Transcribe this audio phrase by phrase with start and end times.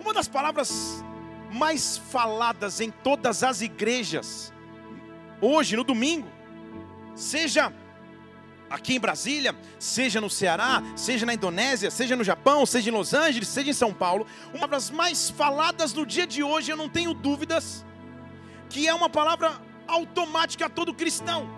[0.00, 1.04] Uma das palavras
[1.52, 4.52] mais faladas em todas as igrejas,
[5.40, 6.26] hoje, no domingo,
[7.14, 7.72] seja
[8.70, 13.12] aqui em Brasília, seja no Ceará, seja na Indonésia, seja no Japão, seja em Los
[13.12, 16.88] Angeles, seja em São Paulo, uma das mais faladas no dia de hoje, eu não
[16.88, 17.84] tenho dúvidas,
[18.68, 21.50] que é uma palavra automática a todo cristão.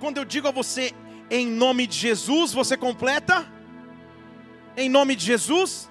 [0.00, 0.92] Quando eu digo a você,
[1.30, 3.46] em nome de Jesus, você completa?
[4.76, 5.90] Em nome de Jesus?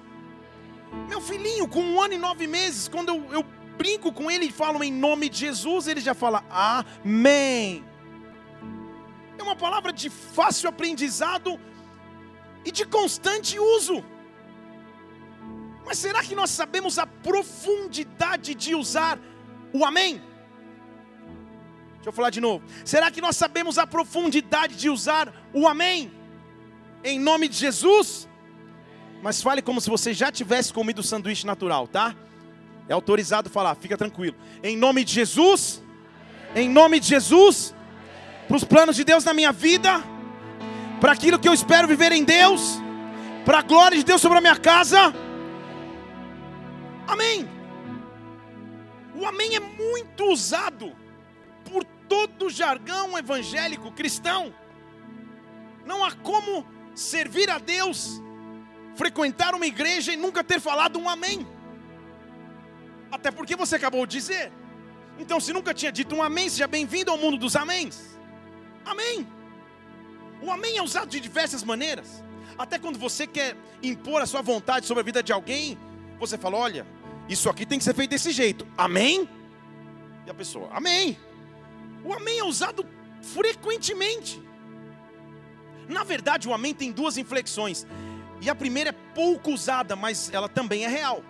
[1.08, 3.42] Meu filhinho, com um ano e nove meses, quando eu, eu
[3.76, 7.84] brinco com ele e falo em nome de Jesus, ele já fala amém.
[9.38, 11.60] É uma palavra de fácil aprendizado
[12.64, 14.04] e de constante uso.
[15.84, 19.18] Mas será que nós sabemos a profundidade de usar
[19.72, 20.20] o amém?
[21.94, 22.64] Deixa eu falar de novo.
[22.84, 26.12] Será que nós sabemos a profundidade de usar o amém?
[27.04, 28.25] Em nome de Jesus?
[29.22, 32.14] Mas fale como se você já tivesse comido o sanduíche natural, tá?
[32.88, 34.36] É autorizado falar, fica tranquilo.
[34.62, 35.82] Em nome de Jesus,
[36.54, 37.74] em nome de Jesus,
[38.46, 40.02] para os planos de Deus na minha vida,
[41.00, 42.80] para aquilo que eu espero viver em Deus,
[43.44, 45.12] para a glória de Deus sobre a minha casa.
[47.06, 47.48] Amém.
[49.14, 50.94] O amém é muito usado
[51.70, 54.54] por todo o jargão evangélico cristão.
[55.84, 58.22] Não há como servir a Deus
[58.96, 61.46] frequentar uma igreja e nunca ter falado um amém.
[63.10, 64.52] Até porque você acabou de dizer.
[65.18, 68.18] Então, se nunca tinha dito um amém, seja bem-vindo ao mundo dos améns.
[68.84, 69.26] Amém.
[70.42, 72.22] O amém é usado de diversas maneiras.
[72.58, 75.78] Até quando você quer impor a sua vontade sobre a vida de alguém,
[76.18, 76.86] você fala: olha,
[77.28, 78.66] isso aqui tem que ser feito desse jeito.
[78.76, 79.28] Amém?
[80.26, 81.18] E a pessoa, amém.
[82.04, 82.86] O amém é usado
[83.22, 84.42] frequentemente.
[85.88, 87.86] Na verdade, o amém tem duas inflexões.
[88.40, 91.22] E a primeira é pouco usada, mas ela também é real.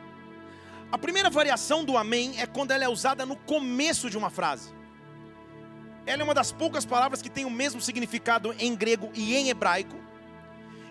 [0.90, 4.74] A primeira variação do amém é quando ela é usada no começo de uma frase.
[6.04, 9.48] Ela é uma das poucas palavras que tem o mesmo significado em grego e em
[9.48, 9.96] hebraico.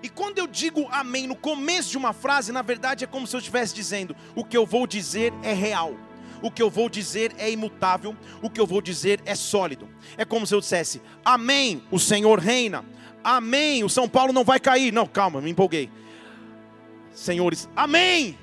[0.04, 3.36] E quando eu digo amém no começo de uma frase, na verdade é como se
[3.36, 5.96] eu estivesse dizendo: o que eu vou dizer é real,
[6.42, 9.90] o que eu vou dizer é imutável, o que eu vou dizer é sólido.
[10.18, 12.84] É como se eu dissesse: Amém, o Senhor reina.
[13.24, 14.94] Amém, o São Paulo não vai cair.
[14.94, 15.90] Não, calma, me empolguei
[17.16, 18.38] senhores, amém.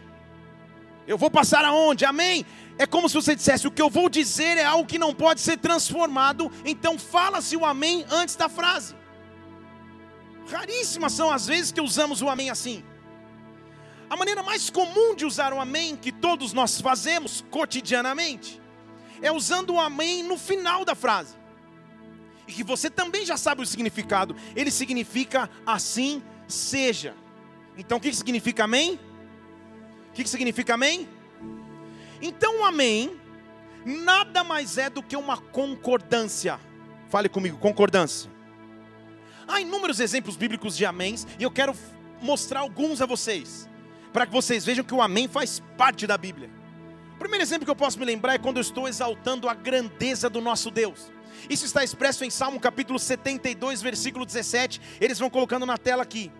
[1.06, 2.05] Eu vou passar aonde?
[2.05, 2.44] Amém.
[2.78, 5.41] É como se você dissesse: o que eu vou dizer é algo que não pode
[5.41, 8.94] ser transformado, então fala-se o amém antes da frase.
[10.50, 12.82] Raríssimas são as vezes que usamos o amém assim.
[14.09, 18.61] A maneira mais comum de usar o amém, que todos nós fazemos cotidianamente,
[19.22, 21.34] é usando o amém no final da frase.
[22.47, 24.37] E que você também já sabe o significado.
[24.55, 27.15] Ele significa assim seja.
[27.77, 28.99] Então o que significa amém?
[30.10, 31.09] O que significa amém?
[32.21, 33.19] Então amém
[33.84, 36.59] nada mais é do que uma concordância.
[37.09, 38.31] Fale comigo, concordância.
[39.47, 41.75] Há inúmeros exemplos bíblicos de améns e eu quero
[42.21, 43.69] mostrar alguns a vocês,
[44.12, 46.49] para que vocês vejam que o amém faz parte da Bíblia.
[47.15, 50.31] O primeiro exemplo que eu posso me lembrar é quando eu estou exaltando a grandeza
[50.31, 51.11] do nosso Deus.
[51.50, 54.81] Isso está expresso em Salmo capítulo 72, versículo 17.
[55.00, 56.31] Eles vão colocando na tela aqui.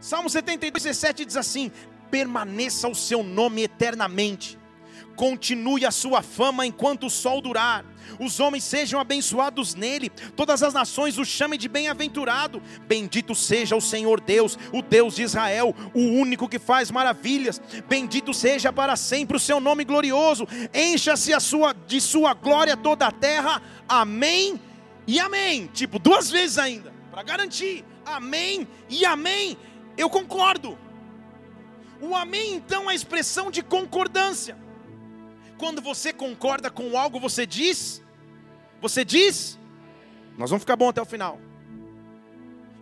[0.00, 1.70] Salmo 72, 17 diz assim:
[2.10, 4.58] permaneça o seu nome eternamente,
[5.14, 7.84] continue a sua fama enquanto o sol durar,
[8.18, 12.62] os homens sejam abençoados nele, todas as nações o chamem de bem-aventurado.
[12.86, 17.60] Bendito seja o Senhor Deus, o Deus de Israel, o único que faz maravilhas.
[17.88, 20.48] Bendito seja para sempre o seu nome glorioso.
[20.74, 23.62] Encha-se sua de sua glória toda a terra.
[23.88, 24.60] Amém
[25.06, 25.68] e amém.
[25.72, 27.84] Tipo, duas vezes ainda, para garantir.
[28.04, 29.56] Amém e amém.
[29.96, 30.78] Eu concordo.
[32.00, 34.56] O amém então é a expressão de concordância.
[35.58, 38.02] Quando você concorda com algo, você diz,
[38.80, 39.58] você diz,
[40.38, 41.38] nós vamos ficar bom até o final.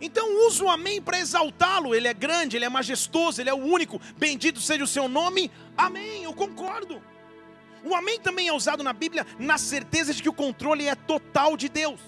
[0.01, 1.93] Então usa o amém para exaltá-lo.
[1.93, 3.99] Ele é grande, ele é majestoso, ele é o único.
[4.17, 5.51] Bendito seja o seu nome.
[5.77, 6.23] Amém.
[6.23, 7.01] Eu concordo.
[7.83, 11.57] O amém também é usado na Bíblia na certeza de que o controle é total
[11.57, 11.99] de Deus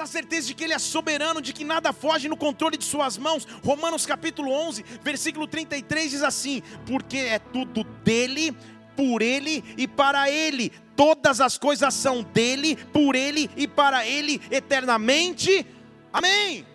[0.00, 3.18] na certeza de que Ele é soberano, de que nada foge no controle de Suas
[3.18, 3.46] mãos.
[3.62, 8.56] Romanos capítulo 11, versículo 33 diz assim: Porque é tudo dele,
[8.96, 10.72] por Ele e para Ele.
[10.96, 15.66] Todas as coisas são dele, por Ele e para Ele eternamente.
[16.10, 16.66] Amém.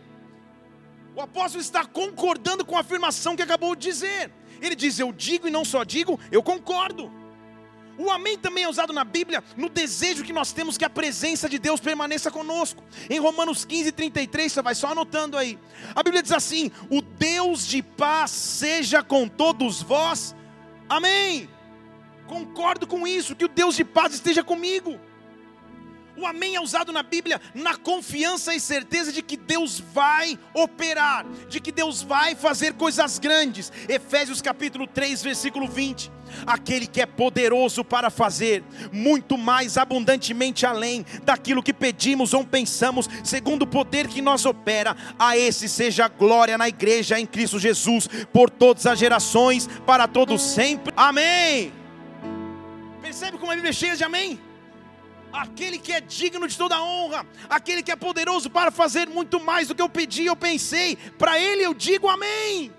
[1.16, 4.32] O apóstolo está concordando com a afirmação que acabou de dizer.
[4.62, 7.12] Ele diz: Eu digo e não só digo, eu concordo.
[7.98, 11.48] O amém também é usado na Bíblia no desejo que nós temos que a presença
[11.48, 12.84] de Deus permaneça conosco.
[13.10, 15.58] Em Romanos 15, 33, você vai só anotando aí.
[15.96, 20.36] A Bíblia diz assim: O Deus de paz seja com todos vós.
[20.90, 21.50] Amém.
[22.28, 25.00] Concordo com isso, que o Deus de paz esteja comigo.
[26.18, 31.26] O amém é usado na Bíblia na confiança e certeza de que Deus vai operar,
[31.50, 33.72] de que Deus vai fazer coisas grandes.
[33.90, 36.10] Efésios capítulo 3, versículo 20.
[36.46, 43.10] Aquele que é poderoso para fazer muito mais abundantemente além daquilo que pedimos ou pensamos,
[43.24, 48.08] segundo o poder que nos opera, a esse seja glória na igreja em Cristo Jesus,
[48.32, 50.94] por todas as gerações, para todos sempre.
[50.96, 51.72] Amém.
[53.02, 54.40] Percebe como a Bíblia é cheia de amém?
[55.36, 59.68] aquele que é digno de toda honra, aquele que é poderoso para fazer muito mais
[59.68, 62.72] do que eu pedi, eu pensei, para ele eu digo amém.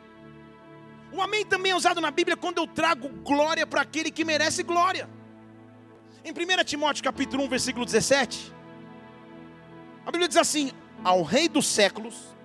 [1.17, 4.63] O amém também é usado na Bíblia quando eu trago glória para aquele que merece
[4.63, 5.09] glória.
[6.23, 8.53] Em 1 Timóteo capítulo 1, versículo 17,
[10.05, 10.73] a Bíblia diz assim:
[11.03, 12.37] Ao Rei dos séculos,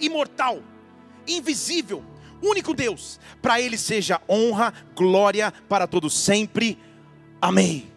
[0.00, 0.62] imortal,
[1.26, 2.02] invisível,
[2.42, 6.78] único Deus, para ele seja honra, glória para todos sempre.
[7.42, 7.92] Amém.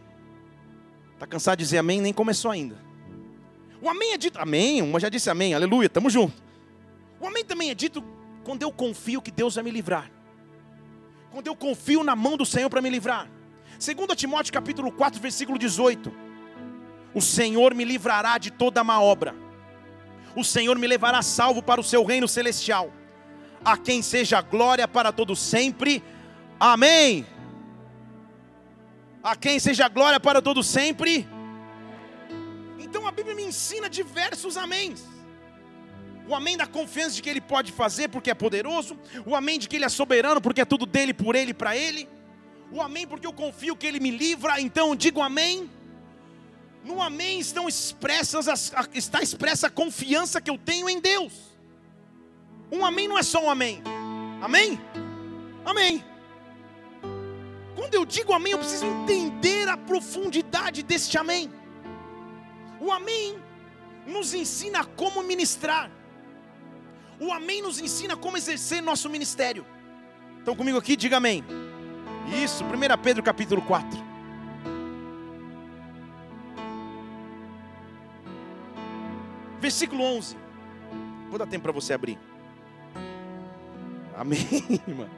[1.13, 2.01] Está cansado de dizer amém?
[2.01, 2.77] Nem começou ainda.
[3.81, 6.43] O amém é dito, amém, uma já disse amém, aleluia, estamos juntos.
[7.17, 8.03] O amém também é dito
[8.45, 10.09] quando eu confio que Deus vai me livrar.
[11.31, 13.27] Quando eu confio na mão do Senhor para me livrar.
[13.77, 16.09] Segundo Timóteo capítulo 4, versículo 18.
[17.13, 19.35] O Senhor me livrará de toda má obra.
[20.33, 22.89] O Senhor me levará salvo para o seu reino celestial.
[23.65, 26.01] A quem seja glória para todos sempre.
[26.57, 27.25] Amém
[29.25, 31.27] a quem seja glória para todo sempre.
[32.77, 35.14] Então a Bíblia me ensina diversos améns.
[36.27, 38.97] O amém da confiança de que Ele pode fazer porque é poderoso.
[39.25, 41.77] O amém de que Ele é soberano porque é tudo dele, por Ele e para
[41.77, 42.09] Ele.
[42.71, 45.69] O amém porque eu confio que Ele me livra, então digo amém.
[46.83, 48.47] No amém estão expressas,
[48.93, 51.33] está expressa a confiança que eu tenho em Deus.
[52.71, 53.81] Um amém não é só um amém.
[54.41, 54.79] Amém?
[55.63, 56.03] Amém.
[57.75, 61.51] Quando eu digo amém, eu preciso entender a profundidade deste amém.
[62.79, 63.37] O amém
[64.05, 65.91] nos ensina como ministrar.
[67.19, 69.65] O amém nos ensina como exercer nosso ministério.
[70.39, 70.95] Estão comigo aqui?
[70.95, 71.43] Diga amém.
[72.43, 72.67] Isso, 1
[73.01, 73.97] Pedro capítulo 4.
[79.59, 80.37] Versículo 11.
[81.29, 82.19] Vou dar tempo para você abrir.
[84.15, 84.47] Amém,
[84.87, 85.09] irmão.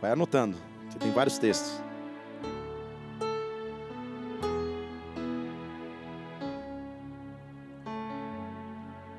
[0.00, 0.56] Vai anotando,
[0.90, 1.85] que tem vários textos.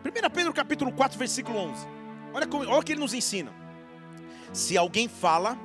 [0.04, 1.88] Primeira Pedro capítulo 4, versículo 11.
[2.34, 3.52] Olha, como, olha o que ele nos ensina.
[4.54, 5.58] Se alguém fala,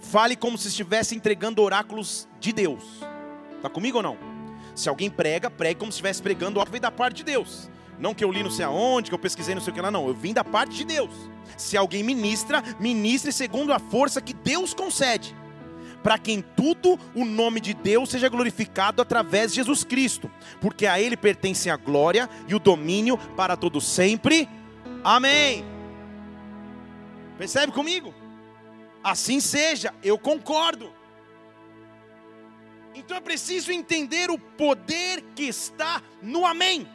[0.00, 3.00] fale como se estivesse entregando oráculos de Deus.
[3.56, 4.16] Está comigo ou não?
[4.74, 7.68] Se alguém prega, pregue como se estivesse pregando algo da parte de Deus.
[7.98, 9.90] Não que eu li não sei aonde, que eu pesquisei não sei o que lá,
[9.90, 10.06] não.
[10.06, 11.10] Eu vim da parte de Deus.
[11.56, 15.34] Se alguém ministra, ministre segundo a força que Deus concede.
[16.08, 20.30] Para que em tudo o nome de Deus seja glorificado através de Jesus Cristo.
[20.58, 24.48] Porque a Ele pertence a glória e o domínio para todo sempre.
[25.04, 25.66] Amém.
[27.36, 28.14] Percebe comigo?
[29.04, 30.90] Assim seja, eu concordo.
[32.94, 36.88] Então é preciso entender o poder que está no Amém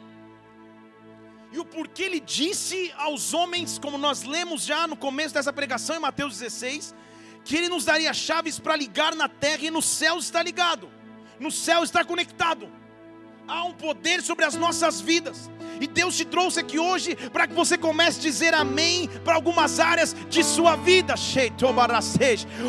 [1.54, 5.94] e o porquê ele disse aos homens, como nós lemos já no começo dessa pregação
[5.94, 6.92] em Mateus 16,
[7.44, 10.90] que ele nos daria chaves para ligar na terra e no céu está ligado,
[11.38, 12.68] no céu está conectado.
[13.46, 15.50] Há um poder sobre as nossas vidas.
[15.80, 19.80] E Deus te trouxe aqui hoje para que você comece a dizer amém para algumas
[19.80, 21.14] áreas de sua vida.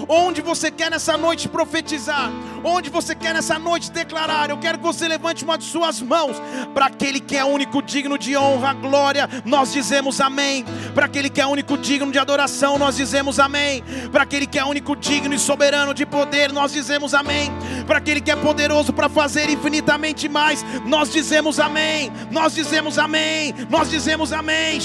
[0.07, 2.31] Onde você quer nessa noite profetizar,
[2.63, 4.49] onde você quer nessa noite declarar.
[4.49, 6.37] Eu quero que você levante uma de suas mãos
[6.73, 9.29] para aquele que é único digno de honra, glória.
[9.45, 10.65] Nós dizemos amém.
[10.93, 13.83] Para aquele que é único digno de adoração, nós dizemos amém.
[14.11, 17.51] Para aquele que é único digno e soberano de poder, nós dizemos amém.
[17.85, 22.11] Para aquele que é poderoso para fazer infinitamente mais, nós dizemos amém.
[22.31, 24.79] Nós dizemos dizemos amém, nós dizemos amém.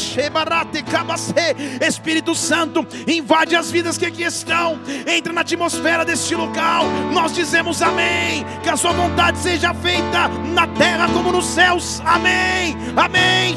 [1.80, 6.84] Espírito Santo, invade as vidas que aqui estão, entra na atmosfera deste local.
[7.12, 12.02] Nós dizemos amém, que a Sua vontade seja feita na terra como nos céus.
[12.04, 13.54] Amém, amém.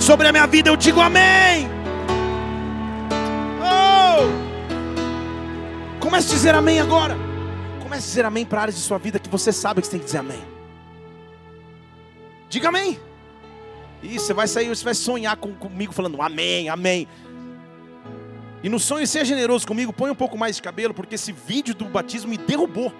[0.00, 1.68] Sobre a minha vida eu digo amém.
[3.60, 4.28] Oh!
[6.00, 7.16] Comece a dizer amém agora.
[7.82, 10.00] Comece a dizer amém para áreas de sua vida que você sabe que você tem
[10.00, 10.53] que dizer amém.
[12.54, 13.00] Diga amém.
[14.00, 17.08] E você vai sair, você vai sonhar com, comigo falando amém, amém.
[18.62, 21.74] E no sonho seja generoso comigo, põe um pouco mais de cabelo, porque esse vídeo
[21.74, 22.92] do batismo me derrubou.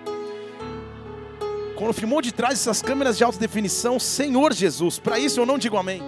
[1.77, 5.57] Quando filmou de trás essas câmeras de alta definição, Senhor Jesus, para isso eu não
[5.57, 6.03] digo amém.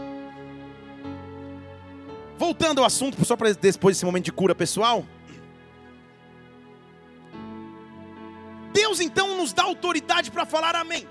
[2.37, 5.07] Voltando ao assunto, só para depois desse momento de cura pessoal.
[8.73, 11.07] Deus então nos dá autoridade para falar amém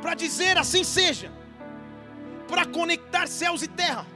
[0.00, 1.32] para dizer assim seja,
[2.46, 4.06] para conectar céus e terra.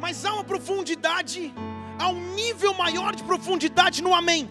[0.00, 1.52] Mas há uma profundidade,
[1.98, 4.48] há um nível maior de profundidade no amém.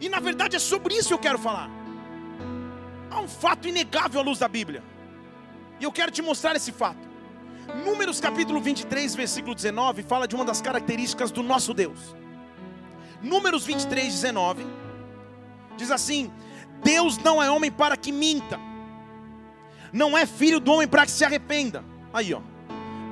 [0.00, 1.70] E na verdade é sobre isso que eu quero falar.
[3.10, 4.82] Há um fato inegável à luz da Bíblia.
[5.80, 7.08] E eu quero te mostrar esse fato.
[7.84, 12.14] Números capítulo 23, versículo 19, fala de uma das características do nosso Deus.
[13.22, 14.66] Números 23, 19,
[15.76, 16.32] diz assim:
[16.82, 18.58] Deus não é homem para que minta,
[19.92, 21.84] não é filho do homem para que se arrependa.
[22.12, 22.40] Aí, ó.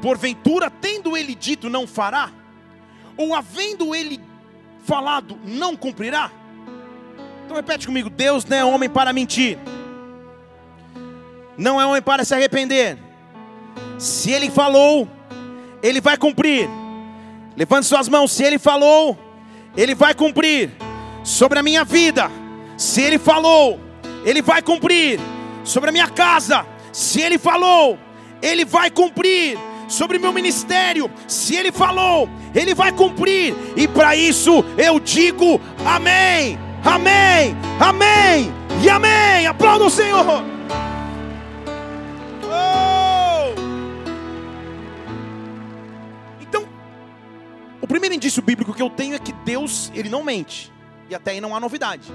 [0.00, 2.30] Porventura, tendo ele dito, não fará,
[3.16, 4.20] ou havendo ele
[4.84, 6.30] falado, não cumprirá.
[7.44, 9.58] Então repete comigo: Deus não é homem para mentir,
[11.56, 12.98] não é homem para se arrepender.
[13.98, 15.08] Se ele falou,
[15.82, 16.68] ele vai cumprir.
[17.56, 19.18] Levante suas mãos, se ele falou,
[19.76, 20.70] ele vai cumprir
[21.24, 22.30] sobre a minha vida.
[22.78, 23.80] Se Ele falou,
[24.24, 25.18] Ele vai cumprir
[25.64, 26.64] sobre a minha casa.
[26.92, 27.98] Se Ele falou,
[28.40, 29.58] Ele vai cumprir
[29.88, 31.10] sobre meu ministério.
[31.26, 33.52] Se Ele falou, Ele vai cumprir.
[33.76, 39.46] E para isso eu digo amém, amém, amém e amém.
[39.48, 40.44] Aplauda o Senhor.
[47.80, 50.70] O primeiro indício bíblico que eu tenho é que Deus, ele não mente.
[51.08, 52.12] E até aí não há novidade.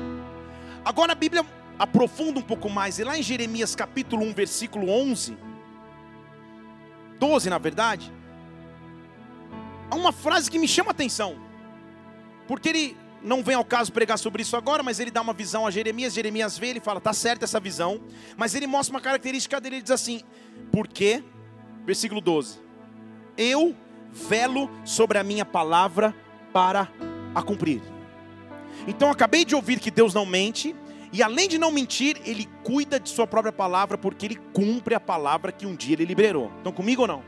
[0.86, 1.46] Agora a Bíblia
[1.80, 3.00] aprofunda um pouco mais.
[3.00, 5.38] E lá em Jeremias capítulo 1, versículo 11,
[7.20, 8.12] 12 na verdade,
[9.90, 11.38] há uma frase que me chama a atenção.
[12.48, 15.66] Porque ele não vem ao caso pregar sobre isso agora, mas ele dá uma visão
[15.66, 16.14] a Jeremias.
[16.14, 18.02] Jeremias vê, ele fala, tá certa essa visão.
[18.36, 20.22] Mas ele mostra uma característica dele, ele diz assim:
[20.72, 21.24] Porque,
[21.86, 22.60] versículo 12,
[23.38, 23.76] eu
[24.12, 26.14] velo sobre a minha palavra
[26.52, 26.90] para
[27.34, 27.93] a cumprir.
[28.88, 30.76] Então acabei de ouvir que Deus não mente,
[31.12, 35.00] e além de não mentir, ele cuida de sua própria palavra, porque ele cumpre a
[35.00, 36.52] palavra que um dia ele liberou.
[36.58, 37.24] Estão comigo ou não?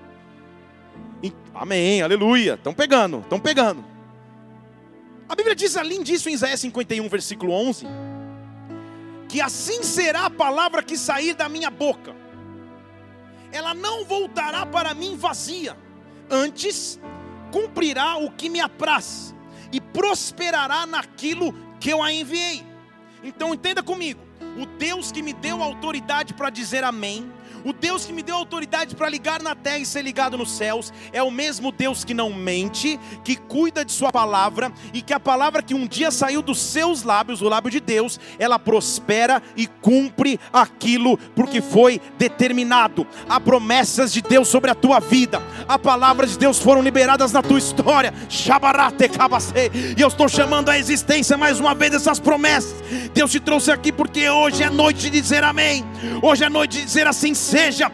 [1.53, 2.55] Amém, aleluia.
[2.55, 3.83] Estão pegando, estão pegando.
[5.27, 7.87] A Bíblia diz além disso em Isaías 51, versículo 11,
[9.27, 12.15] que assim será a palavra que sair da minha boca,
[13.51, 15.75] ela não voltará para mim vazia,
[16.29, 16.99] Antes,
[17.51, 19.34] cumprirá o que me apraz
[19.95, 22.61] prosperará naquilo que eu a enviei.
[23.23, 24.19] Então entenda comigo:
[24.61, 27.31] o Deus que me deu autoridade para dizer amém,
[27.65, 30.93] o Deus que me deu autoridade para ligar na terra e ser ligado nos céus
[31.11, 35.19] é o mesmo Deus que não mente, que cuida de Sua palavra e que a
[35.19, 39.65] palavra que um dia saiu dos seus lábios, o lábio de Deus, ela prospera e
[39.65, 43.07] cumpre aquilo porque foi determinado.
[43.27, 47.41] Há promessas de Deus sobre a tua vida, há palavras de Deus foram liberadas na
[47.41, 48.13] tua história.
[49.97, 52.75] E eu estou chamando a existência mais uma vez essas promessas.
[53.11, 55.83] Deus te trouxe aqui porque hoje é noite de dizer amém.
[56.21, 57.89] Hoje é noite de dizer assim seja.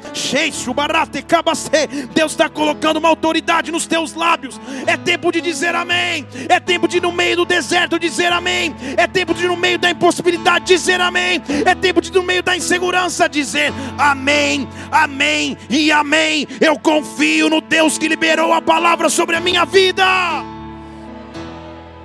[2.13, 4.59] Deus está colocando uma autoridade nos teus lábios.
[4.87, 6.27] É tempo de dizer amém.
[6.49, 8.75] É tempo de no meio do deserto dizer amém.
[8.97, 11.41] É tempo de no meio da impossibilidade dizer amém.
[11.63, 16.47] É tempo de no meio da insegurança dizer amém, amém e amém.
[16.59, 20.03] Eu confio no Deus que liberou a palavra sobre a minha vida.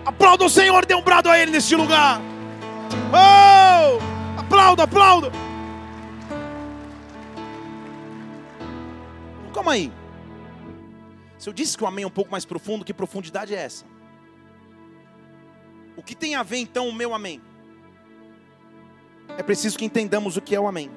[0.04, 2.20] Aplauda o Senhor, dê um brado a Ele neste lugar.
[3.12, 3.98] Oh!
[4.38, 5.45] Aplauda, aplauda.
[9.56, 9.90] Calma aí.
[11.38, 13.86] Se eu disse que o amém é um pouco mais profundo, que profundidade é essa?
[15.96, 17.40] O que tem a ver então o meu amém?
[19.38, 20.90] É preciso que entendamos o que é o amém.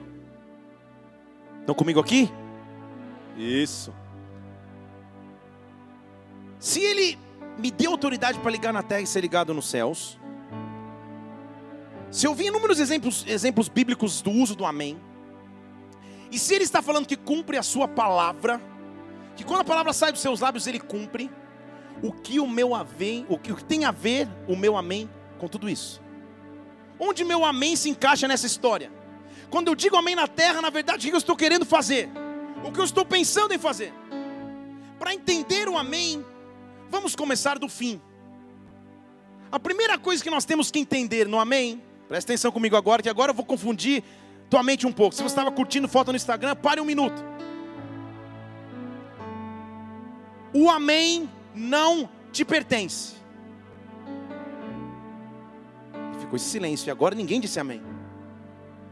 [1.62, 2.30] Estão comigo aqui?
[3.38, 3.94] Isso.
[6.60, 7.18] Se ele
[7.58, 10.20] me deu autoridade para ligar na terra e ser ligado nos céus,
[12.12, 15.00] se eu vi inúmeros exemplos, exemplos bíblicos do uso do amém,
[16.32, 18.62] e se ele está falando que cumpre a sua palavra,
[19.36, 21.30] que quando a palavra sai dos seus lábios ele cumpre,
[22.02, 25.70] o que o meu amém, o que tem a ver o meu amém com tudo
[25.70, 26.02] isso?
[27.00, 28.92] Onde meu amém se encaixa nessa história?
[29.50, 32.10] Quando eu digo amém na terra, na verdade, o que eu estou querendo fazer?
[32.64, 33.94] O que eu estou pensando em fazer?
[35.00, 36.24] Para entender o amém,
[36.90, 38.02] vamos começar do fim.
[39.52, 43.10] A primeira coisa que nós temos que entender no amém, presta atenção comigo agora, que
[43.10, 44.04] agora eu vou confundir
[44.50, 45.16] tua mente um pouco.
[45.16, 47.24] Se você estava curtindo foto no Instagram, pare um minuto.
[50.54, 53.16] O amém não te pertence.
[56.20, 57.82] Ficou esse silêncio e agora ninguém disse amém.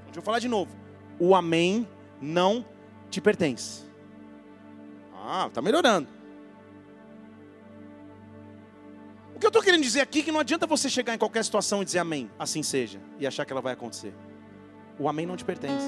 [0.06, 0.76] Deixa eu falar de novo.
[1.20, 1.88] O amém
[2.22, 2.66] não
[3.10, 3.84] te pertence.
[5.16, 6.08] Ah, está melhorando.
[9.36, 11.44] O que eu estou querendo dizer aqui é que não adianta você chegar em qualquer
[11.44, 14.12] situação e dizer amém, assim seja, e achar que ela vai acontecer.
[15.00, 15.86] O amém não te pertence.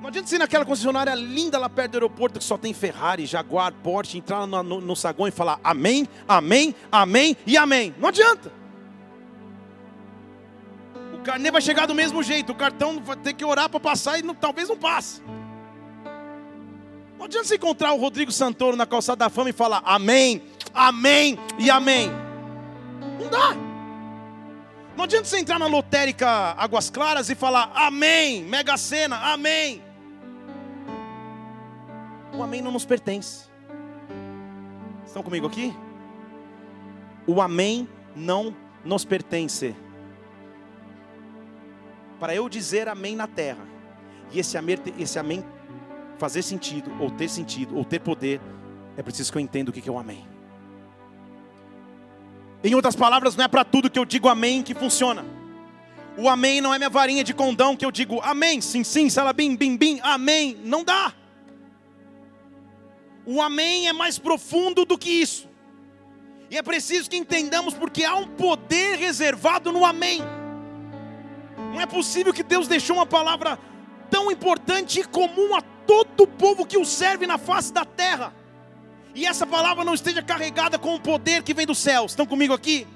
[0.00, 3.72] Não adianta ir naquela concessionária linda lá perto do aeroporto que só tem Ferrari, Jaguar,
[3.72, 7.94] Porsche, entrar no, no, no saguão e falar amém, amém, amém e amém.
[7.98, 8.50] Não adianta.
[11.14, 14.18] O carnê vai chegar do mesmo jeito, o cartão vai ter que orar para passar
[14.18, 15.22] e não, talvez não passe.
[17.16, 20.42] Não adianta você encontrar o Rodrigo Santoro na calçada da fama e falar amém,
[20.74, 22.10] amém e amém.
[23.20, 23.54] Não dá.
[24.96, 29.82] Não adianta você entrar na lotérica Águas Claras e falar amém, Mega Sena, amém.
[32.34, 33.46] O amém não nos pertence.
[35.06, 35.74] Estão comigo aqui?
[37.26, 39.74] O amém não nos pertence.
[42.18, 43.66] Para eu dizer amém na terra,
[44.30, 45.44] e esse amém, esse amém
[46.18, 48.40] fazer sentido, ou ter sentido, ou ter poder,
[48.96, 50.31] é preciso que eu entenda o que é o amém.
[52.64, 55.24] Em outras palavras, não é para tudo que eu digo amém que funciona.
[56.16, 59.56] O amém não é minha varinha de condão que eu digo amém, sim, sim, salabim,
[59.56, 60.56] bim, bim, amém.
[60.62, 61.12] Não dá.
[63.24, 65.48] O amém é mais profundo do que isso.
[66.50, 70.20] E é preciso que entendamos porque há um poder reservado no amém.
[71.72, 73.58] Não é possível que Deus deixou uma palavra
[74.10, 78.34] tão importante e comum a todo o povo que o serve na face da terra.
[79.14, 82.12] E essa palavra não esteja carregada com o poder que vem dos céus.
[82.12, 82.86] Estão comigo aqui?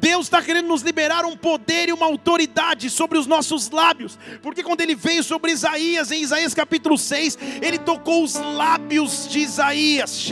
[0.00, 4.62] Deus está querendo nos liberar um poder e uma autoridade sobre os nossos lábios, porque
[4.62, 10.28] quando ele veio sobre Isaías, em Isaías capítulo 6, ele tocou os lábios de Isaías,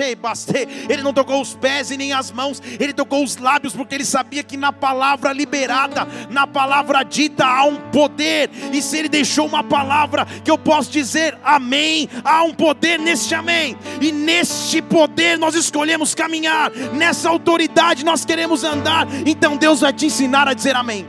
[0.89, 4.05] ele não tocou os pés e nem as mãos, ele tocou os lábios, porque ele
[4.05, 9.47] sabia que na palavra liberada, na palavra dita, há um poder, e se ele deixou
[9.47, 15.39] uma palavra que eu posso dizer amém, há um poder neste amém, e neste poder
[15.39, 20.77] nós escolhemos caminhar, nessa autoridade nós queremos andar, então Deus vai te ensinar a dizer
[20.77, 21.07] amém.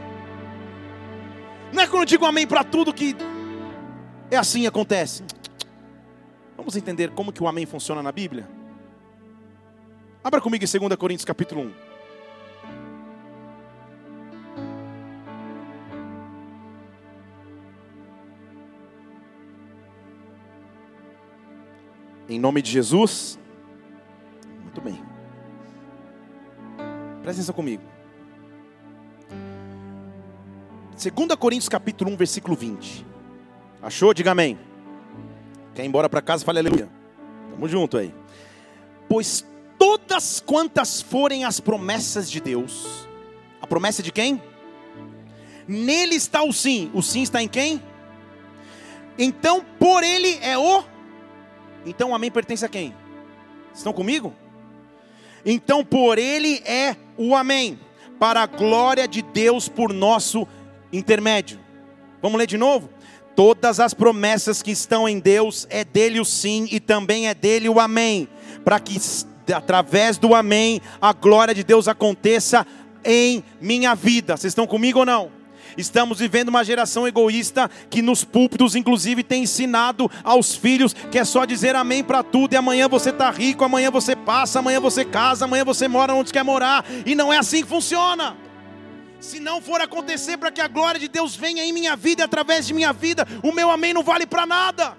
[1.74, 3.16] Não é quando eu digo amém para tudo que
[4.30, 5.24] é assim acontece.
[6.58, 8.48] Vamos entender como que o amém funciona na Bíblia?
[10.24, 11.92] Abra comigo em 2 Coríntios capítulo 1.
[22.30, 23.38] Em nome de Jesus.
[24.62, 25.04] Muito bem.
[27.22, 27.91] Presta atenção comigo.
[30.92, 33.06] 2 Coríntios capítulo 1, versículo 20.
[33.82, 34.14] Achou?
[34.14, 34.60] Diga amém.
[35.74, 36.90] Quer ir embora para casa, fale aleluia.
[37.52, 38.14] Tamo junto aí.
[39.08, 39.46] Pois
[39.78, 43.08] todas quantas forem as promessas de Deus,
[43.62, 44.42] a promessa de quem?
[45.68, 46.92] Nele está o sim.
[46.94, 47.82] O sim está em quem?
[49.18, 50.84] Então, por ele é o.
[51.86, 52.94] Então, o amém pertence a quem?
[53.74, 54.34] Estão comigo?
[55.46, 57.80] Então, por ele é o amém,
[58.20, 60.48] para a glória de Deus por nosso
[60.92, 61.60] intermédio.
[62.22, 62.90] Vamos ler de novo?
[63.36, 67.70] Todas as promessas que estão em Deus é dele o sim e também é dele
[67.70, 68.28] o amém,
[68.64, 69.00] para que
[69.54, 72.66] através do amém a glória de Deus aconteça
[73.04, 74.38] em minha vida.
[74.38, 75.32] Vocês estão comigo ou não?
[75.78, 81.24] Estamos vivendo uma geração egoísta que nos púlpitos, inclusive, tem ensinado aos filhos que é
[81.24, 85.06] só dizer amém para tudo, e amanhã você está rico, amanhã você passa, amanhã você
[85.06, 88.36] casa, amanhã você mora onde quer morar, e não é assim que funciona.
[89.22, 92.66] Se não for acontecer para que a glória de Deus venha em minha vida através
[92.66, 94.98] de minha vida, o meu amém não vale para nada.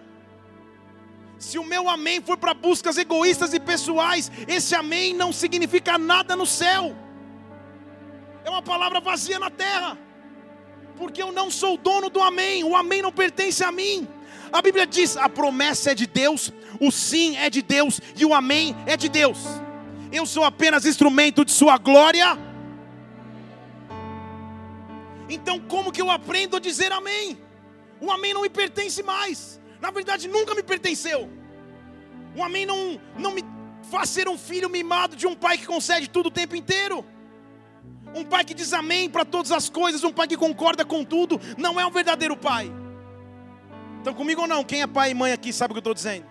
[1.41, 6.37] Se o meu amém for para buscas egoístas e pessoais, esse amém não significa nada
[6.37, 6.97] no céu.
[8.45, 9.99] É uma palavra vazia na terra.
[10.97, 14.07] Porque eu não sou dono do amém, o amém não pertence a mim.
[14.53, 18.33] A Bíblia diz: a promessa é de Deus, o sim é de Deus e o
[18.33, 19.39] amém é de Deus.
[20.13, 22.52] Eu sou apenas instrumento de Sua glória
[25.35, 27.39] então, como que eu aprendo a dizer amém?
[28.01, 29.61] O amém não me pertence mais.
[29.81, 31.31] Na verdade, nunca me pertenceu.
[32.37, 33.45] O amém não, não me
[33.91, 37.05] faz ser um filho mimado de um pai que concede tudo o tempo inteiro.
[38.15, 41.41] Um pai que diz amém para todas as coisas, um pai que concorda com tudo,
[41.57, 42.71] não é um verdadeiro pai.
[43.99, 44.65] Estão comigo ou não?
[44.65, 46.27] Quem é pai e mãe aqui sabe o que eu estou dizendo.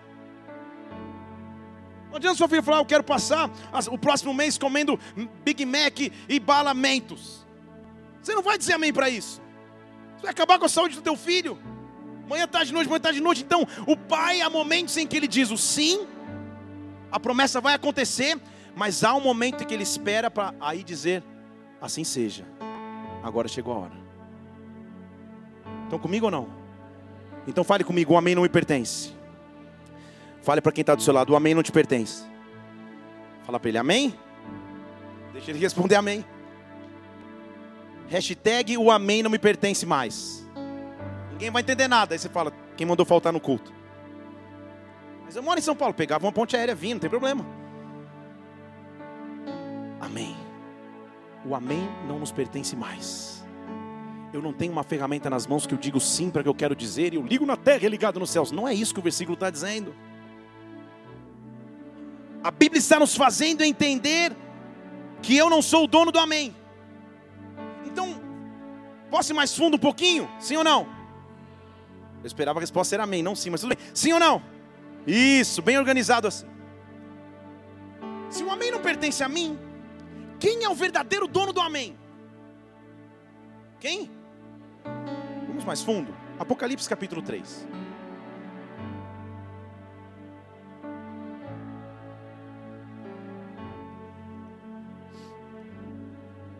[2.08, 3.50] Não adianta sua filha falar, eu quero passar
[3.90, 5.00] o próximo mês comendo
[5.42, 7.41] Big Mac e balamentos.
[8.22, 9.42] Você não vai dizer amém para isso.
[10.16, 11.58] Você vai acabar com a saúde do teu filho.
[12.28, 13.42] Manhã, tarde, noite, manhã, tarde, noite.
[13.42, 16.06] Então, o pai há momentos em que ele diz o sim,
[17.10, 18.40] a promessa vai acontecer,
[18.76, 21.22] mas há um momento em que ele espera para aí dizer,
[21.80, 22.46] assim seja.
[23.22, 24.02] Agora chegou a hora.
[25.84, 26.48] Estão comigo ou não?
[27.46, 29.12] Então fale comigo, o amém não me pertence.
[30.42, 32.24] Fale para quem está do seu lado, o amém não te pertence.
[33.44, 34.14] Fala para ele, amém?
[35.32, 36.24] Deixa ele responder amém.
[38.12, 40.46] Hashtag o amém não me pertence mais.
[41.30, 42.14] Ninguém vai entender nada.
[42.14, 43.72] Aí você fala, quem mandou faltar no culto?
[45.24, 47.42] Mas eu moro em São Paulo, pegava uma ponte aérea vindo, não tem problema.
[49.98, 50.36] Amém.
[51.46, 53.42] O amém não nos pertence mais.
[54.30, 56.54] Eu não tenho uma ferramenta nas mãos que eu digo sim para o que eu
[56.54, 58.52] quero dizer e eu ligo na terra e ligado nos céus.
[58.52, 59.94] Não é isso que o versículo está dizendo.
[62.44, 64.36] A Bíblia está nos fazendo entender
[65.22, 66.54] que eu não sou o dono do amém.
[69.12, 70.26] Posso ir mais fundo um pouquinho?
[70.40, 70.88] Sim ou não?
[72.22, 73.86] Eu esperava a resposta ser amém, não sim, mas tudo bem.
[73.92, 74.42] Sim ou não?
[75.06, 76.46] Isso, bem organizado assim.
[78.30, 79.58] Se o amém não pertence a mim,
[80.40, 81.94] quem é o verdadeiro dono do amém?
[83.78, 84.10] Quem?
[85.46, 86.16] Vamos mais fundo.
[86.38, 87.68] Apocalipse capítulo 3.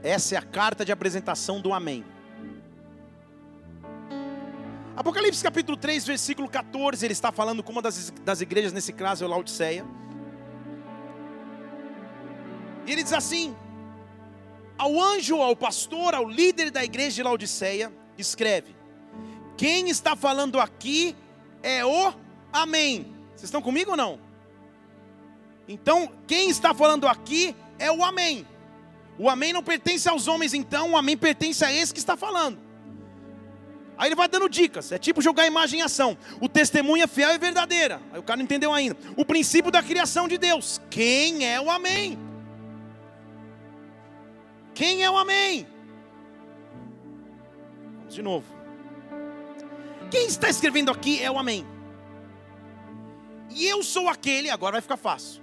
[0.03, 2.12] Essa é a carta de apresentação do Amém.
[5.03, 9.25] Apocalipse capítulo 3, versículo 14, ele está falando com uma das, das igrejas, nesse caso
[9.25, 9.85] é Laodiceia.
[12.87, 13.53] E ele diz assim:
[14.79, 18.77] Ao anjo, ao pastor, ao líder da igreja de Laodiceia, escreve:
[19.57, 21.17] Quem está falando aqui
[21.65, 22.15] é o
[22.53, 23.13] Amém.
[23.31, 24.21] Vocês estão comigo ou não?
[25.67, 28.47] Então, quem está falando aqui é o Amém.
[29.19, 32.71] O amém não pertence aos homens, então o amém pertence a esse que está falando.
[33.97, 36.17] Aí ele vai dando dicas, é tipo jogar imagem em ação.
[36.41, 38.01] O testemunho é fiel e verdadeira.
[38.13, 38.97] Aí o cara não entendeu ainda.
[39.17, 40.81] O princípio da criação de Deus.
[40.91, 42.19] Quem é o amém?
[44.75, 45.67] Quem é o amém?
[47.99, 48.47] Vamos de novo.
[50.11, 51.67] Quem está escrevendo aqui é o amém.
[53.51, 55.43] E eu sou aquele, agora vai ficar fácil,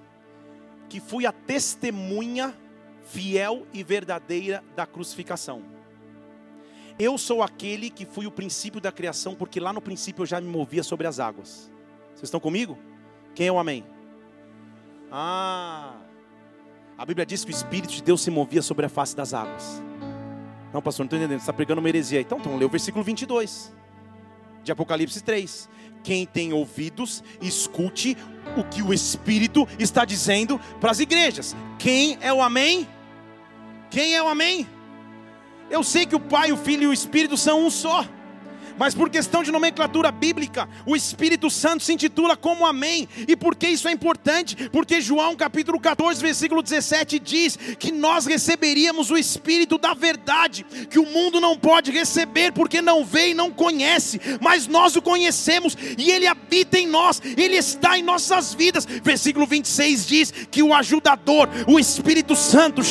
[0.90, 2.56] que fui a testemunha
[3.04, 5.79] fiel e verdadeira da crucificação.
[7.00, 10.42] Eu sou aquele que fui o princípio da criação, porque lá no princípio eu já
[10.42, 11.72] me movia sobre as águas.
[12.10, 12.78] Vocês estão comigo?
[13.34, 13.86] Quem é o amém?
[15.10, 15.94] Ah,
[16.98, 19.82] a Bíblia diz que o Espírito de Deus se movia sobre a face das águas.
[20.74, 22.20] Não, pastor, não estou entendendo, você está pregando uma heresia.
[22.20, 23.74] Então, então lê o versículo 22
[24.62, 25.70] de Apocalipse 3.
[26.04, 28.18] Quem tem ouvidos, escute
[28.58, 31.56] o que o Espírito está dizendo para as igrejas.
[31.78, 32.86] Quem é o amém?
[33.90, 34.68] Quem é o amém?
[35.70, 38.06] Eu sei que o Pai, o Filho e o Espírito são um só
[38.80, 43.10] mas por questão de nomenclatura bíblica, o Espírito Santo se intitula como Amém.
[43.28, 44.70] E por que isso é importante?
[44.70, 50.98] Porque João capítulo 14, versículo 17 diz que nós receberíamos o Espírito da verdade, que
[50.98, 55.76] o mundo não pode receber porque não vê e não conhece, mas nós o conhecemos
[55.98, 58.86] e ele habita em nós, ele está em nossas vidas.
[58.86, 62.82] Versículo 26 diz que o ajudador, o Espírito Santo,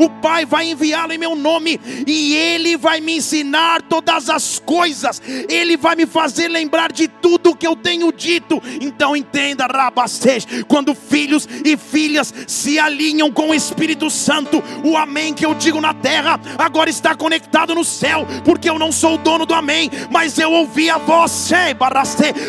[0.00, 5.20] o Pai vai enviá-lo em meu nome e ele vai me ensinar todas as coisas,
[5.48, 8.62] Ele vai me fazer lembrar de tudo que eu tenho dito.
[8.80, 15.34] Então entenda, Rabastej, quando filhos e filhas se alinham com o Espírito Santo, o amém
[15.34, 19.18] que eu digo na terra agora está conectado no céu, porque eu não sou o
[19.18, 21.48] dono do amém, mas eu ouvi a voz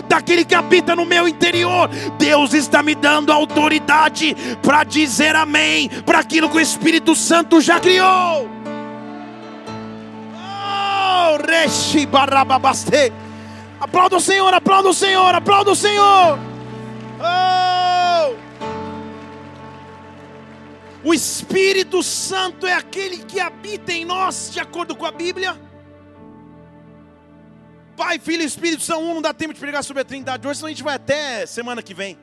[0.08, 1.90] daquele que habita no meu interior.
[2.18, 7.80] Deus está me dando autoridade para dizer amém para aquilo que o Espírito Santo já
[7.80, 8.48] criou.
[11.38, 13.12] Reshi Barababaste.
[13.80, 16.38] Aplauda o Senhor, aplauda o Senhor, aplauda o Senhor.
[17.20, 18.36] Oh!
[21.04, 25.60] O Espírito Santo é aquele que habita em nós, de acordo com a Bíblia.
[27.96, 30.60] Pai, Filho e Espírito são um, não dá tempo de pregar sobre a Trindade hoje,
[30.60, 32.18] senão a gente vai até semana que vem.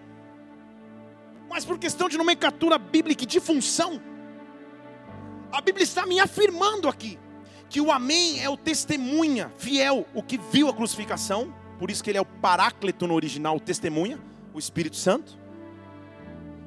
[1.49, 4.01] Mas por questão de nomenclatura bíblica e de função,
[5.53, 7.19] a Bíblia está me afirmando aqui
[7.69, 12.11] que o Amém é o testemunha fiel, o que viu a crucificação, por isso que
[12.11, 14.19] ele é o paráclito no original, o testemunha,
[14.55, 15.37] o Espírito Santo.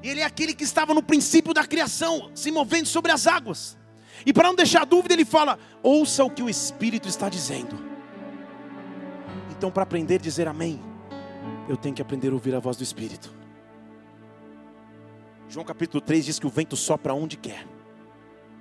[0.04, 3.78] E ele é aquele que estava no princípio da criação, se movendo sobre as águas.
[4.26, 7.78] E para não deixar dúvida, ele fala: ouça o que o Espírito está dizendo.
[9.52, 10.80] Então, para aprender a dizer amém,
[11.68, 13.32] eu tenho que aprender a ouvir a voz do Espírito.
[15.50, 17.66] João capítulo 3 diz que o vento sopra onde quer,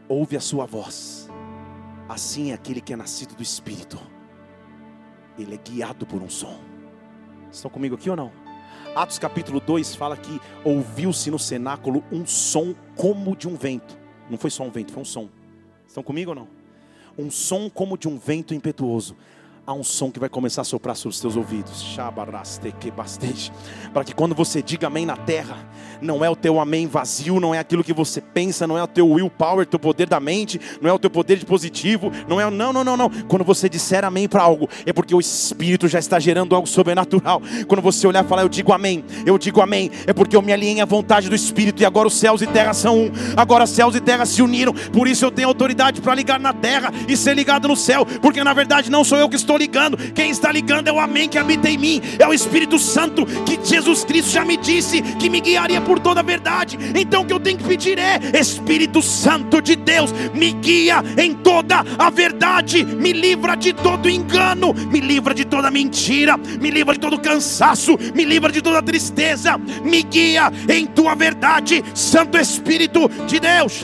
[0.09, 1.27] ouve a sua voz
[2.09, 3.99] Assim é aquele que é nascido do Espírito.
[5.38, 6.59] Ele é guiado por um som.
[7.53, 8.33] Estão comigo aqui ou não?
[8.94, 13.99] Atos capítulo 2 fala que ouviu-se no cenáculo um som como de um vento.
[14.31, 15.29] Não foi só um vento, foi um som.
[15.87, 16.49] Estão comigo ou não?
[17.18, 19.14] Um som como de um vento impetuoso.
[19.68, 21.94] Há um som que vai começar a soprar sobre os teus ouvidos.
[23.92, 25.59] Para que quando você diga amém na terra,
[26.00, 28.87] não é o teu amém vazio, não é aquilo que você pensa, não é o
[28.87, 32.50] teu willpower, teu poder da mente, não é o teu poder de positivo, não é
[32.50, 33.11] não, não, não, não.
[33.28, 37.42] Quando você disser amém para algo, é porque o Espírito já está gerando algo sobrenatural.
[37.66, 40.50] Quando você olhar e falar, eu digo amém, eu digo amém, é porque eu me
[40.50, 43.12] alinhei à vontade do Espírito e agora os céus e terra são um.
[43.37, 46.90] Agora céus e terra se uniram, por isso eu tenho autoridade para ligar na terra
[47.07, 50.31] e ser ligado no céu, porque na verdade não sou eu que estou ligando, quem
[50.31, 54.05] está ligando é o amém que habita em mim, é o Espírito Santo que Jesus
[54.05, 56.79] Cristo já me disse que me guiaria por toda a verdade.
[56.94, 61.35] Então o que eu tenho que pedir é: Espírito Santo de Deus, me guia em
[61.35, 66.94] toda a verdade, me livra de todo engano, me livra de toda mentira, me livra
[66.94, 73.11] de todo cansaço, me livra de toda tristeza, me guia em tua verdade, Santo Espírito
[73.27, 73.83] de Deus.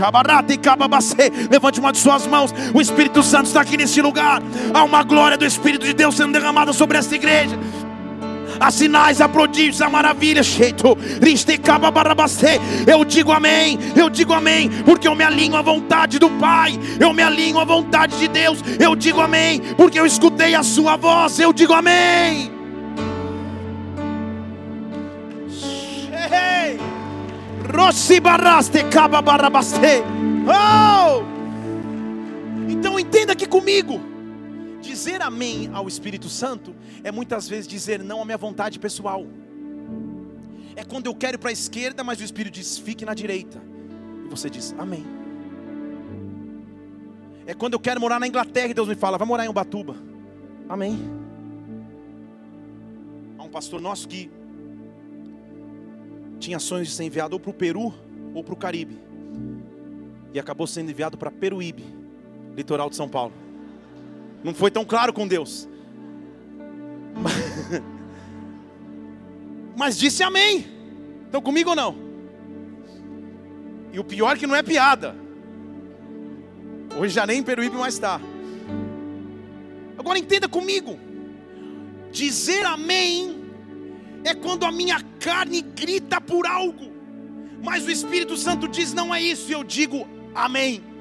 [1.51, 4.43] Levante uma de suas mãos, o Espírito Santo está aqui nesse lugar.
[4.73, 7.59] Há uma glória do Espírito de Deus sendo derramada sobre esta igreja
[8.61, 10.57] há sinais, há prodígios, há maravilhas.
[12.87, 17.13] Eu digo amém, eu digo amém, porque eu me alinho à vontade do Pai, eu
[17.13, 18.59] me alinho à vontade de Deus.
[18.79, 21.39] Eu digo amém, porque eu escutei a Sua voz.
[21.39, 22.53] Eu digo amém.
[30.47, 31.25] Oh!
[32.69, 34.14] Então entenda aqui comigo.
[34.85, 39.27] Dizer amém ao Espírito Santo é muitas vezes dizer não à minha vontade pessoal.
[40.77, 43.61] É quando eu quero ir para a esquerda, mas o Espírito diz fique na direita.
[44.27, 45.05] E você diz amém.
[47.47, 49.97] É quando eu quero morar na Inglaterra e Deus me fala, vai morar em Ubatuba.
[50.69, 50.99] Amém.
[53.39, 54.31] Há um pastor nosso que
[56.39, 57.93] tinha sonhos de ser enviado ou para o Peru
[58.35, 58.99] ou para o Caribe.
[60.33, 61.85] E acabou sendo enviado para Peruíbe,
[62.55, 63.44] litoral de São Paulo.
[64.45, 65.67] Não foi tão claro com Deus.
[69.75, 70.67] Mas disse amém.
[71.25, 71.97] Estão comigo ou não?
[73.91, 75.17] E o pior é que não é piada.
[76.99, 78.21] Hoje já nem em Peruíbe mais está.
[79.97, 80.99] Agora entenda comigo.
[82.13, 83.43] Dizer amém
[84.25, 86.93] é quando a minha carne grita por algo.
[87.63, 89.51] Mas o Espírito Santo diz: não é isso.
[89.51, 90.94] E eu digo amém.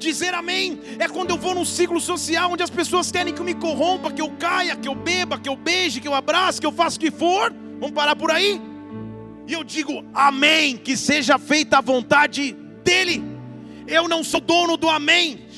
[0.00, 3.44] Dizer amém é quando eu vou num ciclo social onde as pessoas querem que eu
[3.44, 6.66] me corrompa, que eu caia, que eu beba, que eu beije, que eu abrace, que
[6.66, 7.52] eu faça o que for.
[7.78, 8.58] Vamos parar por aí?
[9.46, 13.29] E eu digo amém, que seja feita a vontade dEle.
[13.90, 15.50] Eu não sou dono do amém,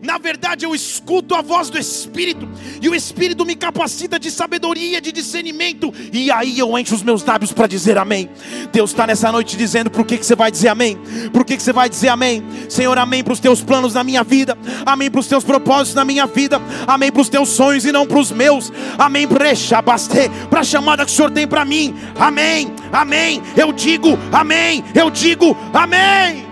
[0.00, 2.48] na verdade, eu escuto a voz do Espírito,
[2.80, 7.22] e o Espírito me capacita de sabedoria, de discernimento, e aí eu encho os meus
[7.22, 8.30] lábios para dizer amém.
[8.72, 10.98] Deus está nessa noite dizendo: por que, que você vai dizer amém?
[11.30, 12.42] Por que, que você vai dizer amém?
[12.70, 16.04] Senhor, amém para os teus planos na minha vida, amém para os teus propósitos na
[16.04, 20.64] minha vida, amém para os teus sonhos e não para os meus, amém para a
[20.64, 23.42] chamada que o Senhor tem para mim, amém, amém.
[23.56, 26.51] Eu digo amém, eu digo amém.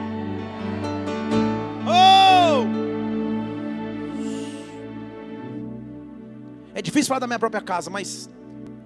[6.74, 8.30] É difícil falar da minha própria casa, mas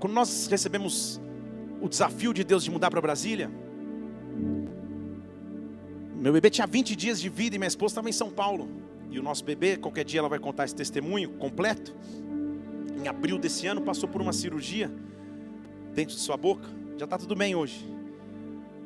[0.00, 1.20] quando nós recebemos
[1.80, 3.50] o desafio de Deus de mudar para Brasília,
[6.16, 8.68] meu bebê tinha 20 dias de vida e minha esposa estava em São Paulo.
[9.10, 11.94] E o nosso bebê, qualquer dia ela vai contar esse testemunho completo.
[13.00, 14.90] Em abril desse ano, passou por uma cirurgia
[15.94, 16.68] dentro de sua boca.
[16.98, 17.86] Já está tudo bem hoje.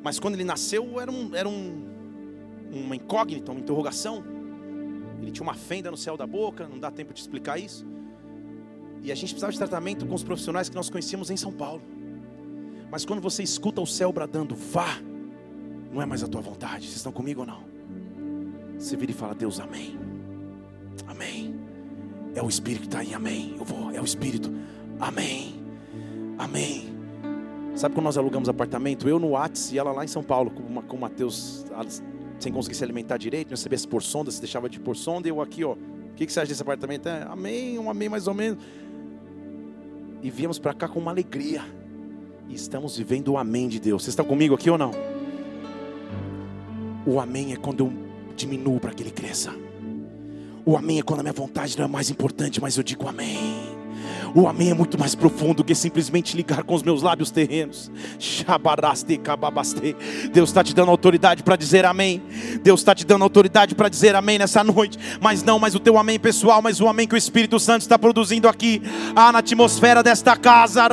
[0.03, 1.98] Mas quando ele nasceu, era, um, era um,
[2.71, 4.23] uma incógnita, uma interrogação.
[5.21, 7.85] Ele tinha uma fenda no céu da boca, não dá tempo de explicar isso.
[9.01, 11.81] E a gente precisava de tratamento com os profissionais que nós conhecíamos em São Paulo.
[12.91, 14.99] Mas quando você escuta o céu bradando, vá,
[15.91, 16.85] não é mais a tua vontade.
[16.85, 17.63] Vocês estão comigo ou não?
[18.77, 19.97] Você vira e fala, Deus, amém.
[21.07, 21.55] Amém.
[22.35, 23.55] É o Espírito que está aí, amém.
[23.57, 24.51] Eu vou, é o Espírito,
[24.99, 25.55] amém.
[26.37, 26.89] Amém.
[27.75, 29.07] Sabe quando nós alugamos apartamento?
[29.07, 30.99] Eu no Whats e ela lá em São Paulo, com, com o
[32.39, 35.31] sem conseguir se alimentar direito, não recebesse por sonda, se deixava de por sonda, e
[35.31, 37.07] eu aqui, ó, o que, que você acha desse apartamento?
[37.07, 38.59] É, amém, um amém mais ou menos
[40.21, 41.63] e viemos para cá com uma alegria.
[42.47, 44.03] E estamos vivendo o amém de Deus.
[44.03, 44.91] Vocês estão comigo aqui ou não?
[47.05, 47.93] O amém é quando eu
[48.35, 49.53] diminuo para que ele cresça.
[50.65, 53.68] O amém é quando a minha vontade não é mais importante, mas eu digo amém.
[54.35, 57.91] O amém é muito mais profundo que simplesmente ligar com os meus lábios terrenos.
[60.31, 62.21] Deus está te dando autoridade para dizer amém.
[62.61, 64.97] Deus está te dando autoridade para dizer amém nessa noite.
[65.19, 67.97] Mas não mais o teu amém pessoal, mas o amém que o Espírito Santo está
[67.97, 68.81] produzindo aqui.
[69.15, 70.87] Ah, na atmosfera desta casa.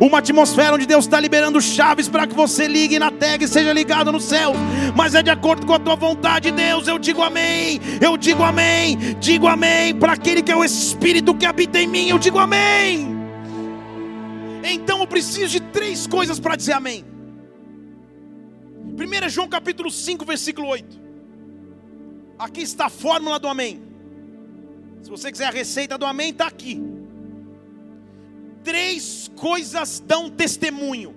[0.00, 3.72] Uma atmosfera onde Deus está liberando chaves para que você ligue na tag e seja
[3.72, 4.54] ligado no céu.
[4.96, 6.88] Mas é de acordo com a tua vontade, Deus.
[6.88, 7.80] Eu digo amém.
[8.00, 8.98] Eu digo amém.
[9.20, 11.11] Digo amém para aquele que é o Espírito
[11.42, 12.08] que habita em mim.
[12.08, 13.08] Eu digo amém.
[14.64, 17.04] Então eu preciso de três coisas para dizer amém.
[18.92, 21.00] 1 João capítulo 5, versículo 8.
[22.38, 23.82] Aqui está a fórmula do amém.
[25.02, 26.80] Se você quiser a receita do amém, está aqui.
[28.62, 31.16] Três coisas dão testemunho.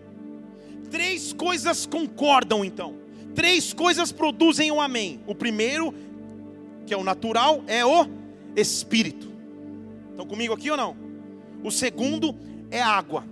[0.90, 2.96] Três coisas concordam então.
[3.36, 5.20] Três coisas produzem o um amém.
[5.28, 5.94] O primeiro,
[6.86, 8.08] que é o natural, é o
[8.56, 9.35] espírito.
[10.16, 10.96] Estão comigo aqui ou não?
[11.62, 12.34] O segundo
[12.72, 13.26] é água.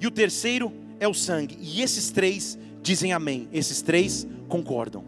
[0.00, 1.58] E o terceiro é o sangue.
[1.60, 3.50] E esses três dizem amém.
[3.52, 5.04] Esses três concordam.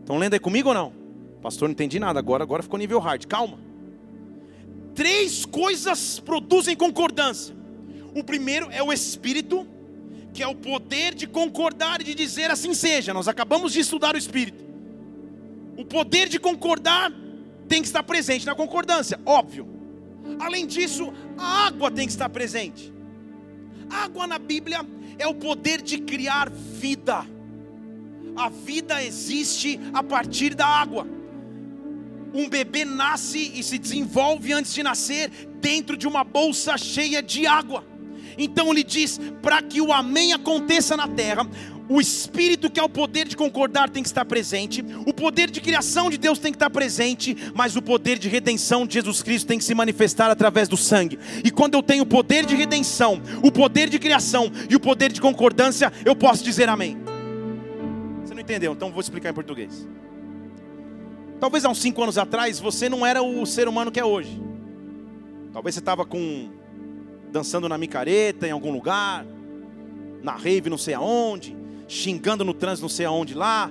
[0.00, 0.92] Estão lendo aí comigo ou não?
[1.40, 2.18] Pastor, não entendi nada.
[2.18, 3.24] Agora, agora ficou nível hard.
[3.24, 3.58] Calma.
[4.94, 7.56] Três coisas produzem concordância.
[8.14, 9.66] O primeiro é o espírito,
[10.34, 13.14] que é o poder de concordar e de dizer assim seja.
[13.14, 14.62] Nós acabamos de estudar o espírito.
[15.78, 17.10] O poder de concordar
[17.66, 19.79] tem que estar presente na concordância, óbvio.
[20.38, 22.92] Além disso, a água tem que estar presente.
[23.88, 24.86] A água na Bíblia
[25.18, 27.26] é o poder de criar vida.
[28.36, 31.06] A vida existe a partir da água.
[32.32, 35.30] Um bebê nasce e se desenvolve antes de nascer
[35.60, 37.84] dentro de uma bolsa cheia de água.
[38.38, 41.46] Então ele diz: para que o amém aconteça na terra,
[41.90, 44.80] o Espírito, que é o poder de concordar, tem que estar presente.
[45.04, 47.36] O poder de criação de Deus tem que estar presente.
[47.52, 51.18] Mas o poder de redenção de Jesus Cristo tem que se manifestar através do sangue.
[51.44, 55.10] E quando eu tenho o poder de redenção, o poder de criação e o poder
[55.10, 56.96] de concordância, eu posso dizer amém.
[58.24, 58.72] Você não entendeu?
[58.72, 59.88] Então vou explicar em português.
[61.40, 64.40] Talvez há uns cinco anos atrás você não era o ser humano que é hoje.
[65.52, 66.50] Talvez você estava com
[67.32, 69.26] dançando na micareta em algum lugar,
[70.22, 71.58] na rave não sei aonde,
[71.90, 73.70] xingando no trânsito não sei aonde lá.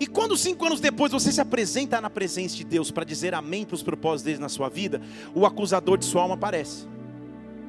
[0.00, 3.64] E quando cinco anos depois você se apresenta na presença de Deus para dizer amém
[3.64, 5.00] para os propósitos dele na sua vida,
[5.34, 6.88] o acusador de sua alma aparece.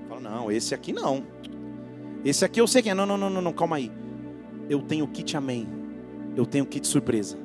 [0.07, 1.23] Fala, não, esse aqui não.
[2.23, 2.95] Esse aqui eu sei quem é.
[2.95, 3.91] Não, não, não, não, não calma aí.
[4.69, 5.67] Eu tenho kit amém.
[6.35, 7.37] Eu tenho kit surpresa.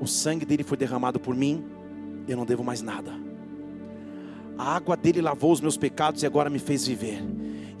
[0.00, 1.64] O sangue dele foi derramado por mim.
[2.26, 3.12] Eu não devo mais nada.
[4.58, 7.22] A água dele lavou os meus pecados e agora me fez viver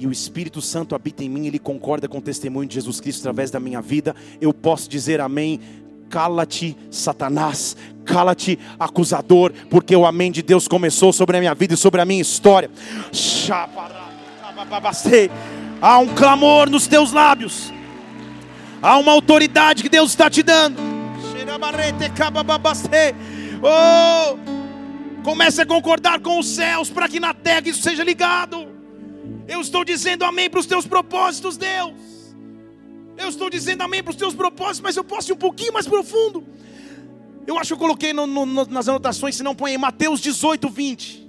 [0.00, 3.20] e o Espírito Santo habita em mim, ele concorda com o testemunho de Jesus Cristo
[3.20, 5.60] através da minha vida, eu posso dizer amém.
[6.08, 11.76] Cala-te, Satanás, cala-te, acusador, porque o amém de Deus começou sobre a minha vida e
[11.76, 12.70] sobre a minha história.
[15.80, 17.70] Há um clamor nos teus lábios,
[18.82, 20.80] há uma autoridade que Deus está te dando.
[23.62, 24.38] Oh,
[25.22, 28.69] comece a concordar com os céus para que na terra isso seja ligado.
[29.50, 31.98] Eu estou dizendo amém para os teus propósitos, Deus.
[33.18, 35.88] Eu estou dizendo amém para os teus propósitos, mas eu posso ir um pouquinho mais
[35.88, 36.46] profundo.
[37.44, 40.70] Eu acho que eu coloquei no, no, nas anotações, se não põe aí, Mateus 18,
[40.70, 41.28] 20.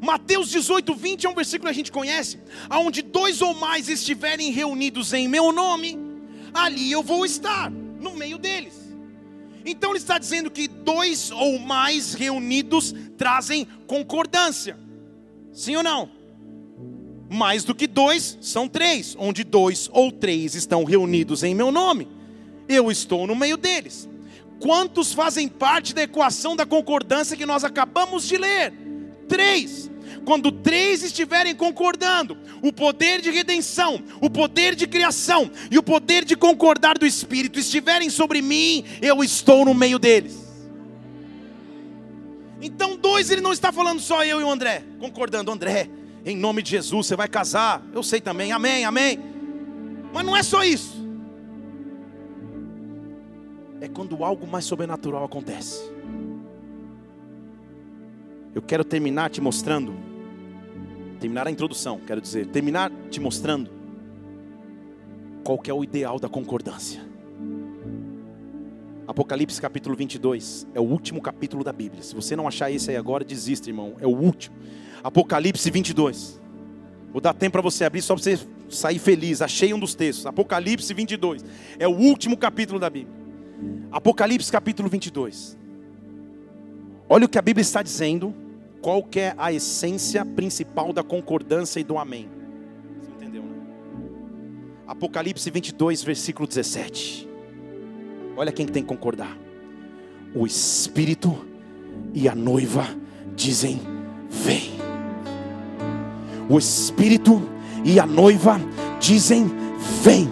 [0.00, 4.50] Mateus 18, 20 é um versículo que a gente conhece, aonde dois ou mais estiverem
[4.50, 5.98] reunidos em meu nome,
[6.54, 8.74] ali eu vou estar, no meio deles.
[9.62, 14.85] Então ele está dizendo que dois ou mais reunidos trazem concordância.
[15.56, 16.10] Sim ou não?
[17.30, 22.06] Mais do que dois são três, onde dois ou três estão reunidos em meu nome,
[22.68, 24.06] eu estou no meio deles.
[24.60, 28.74] Quantos fazem parte da equação da concordância que nós acabamos de ler?
[29.28, 29.90] Três.
[30.26, 36.22] Quando três estiverem concordando, o poder de redenção, o poder de criação e o poder
[36.26, 40.45] de concordar do Espírito estiverem sobre mim, eu estou no meio deles.
[42.60, 45.90] Então, dois, ele não está falando só eu e o André, concordando, André,
[46.24, 47.84] em nome de Jesus, você vai casar.
[47.92, 49.18] Eu sei também, amém, amém.
[50.12, 50.96] Mas não é só isso.
[53.80, 55.88] É quando algo mais sobrenatural acontece.
[58.54, 59.94] Eu quero terminar te mostrando,
[61.20, 63.70] terminar a introdução, quero dizer, terminar te mostrando
[65.44, 67.04] qual que é o ideal da concordância.
[69.06, 72.02] Apocalipse capítulo 22 é o último capítulo da Bíblia.
[72.02, 73.94] Se você não achar esse aí agora, desista, irmão.
[74.00, 74.56] É o último.
[75.02, 76.40] Apocalipse 22.
[77.12, 79.40] Vou dar tempo para você abrir só para você sair feliz.
[79.40, 80.26] Achei um dos textos.
[80.26, 81.44] Apocalipse 22.
[81.78, 83.14] É o último capítulo da Bíblia.
[83.92, 85.56] Apocalipse capítulo 22.
[87.08, 88.34] Olha o que a Bíblia está dizendo,
[88.82, 92.28] qual que é a essência principal da concordância e do amém.
[93.00, 93.54] Você entendeu, né?
[94.88, 97.35] Apocalipse 22, versículo 17.
[98.36, 99.36] Olha quem tem que concordar.
[100.34, 101.34] O Espírito
[102.12, 102.86] e a noiva
[103.34, 103.80] dizem:
[104.28, 104.72] Vem.
[106.48, 107.42] O Espírito
[107.84, 108.60] e a noiva
[109.00, 109.50] dizem:
[110.02, 110.28] Vem.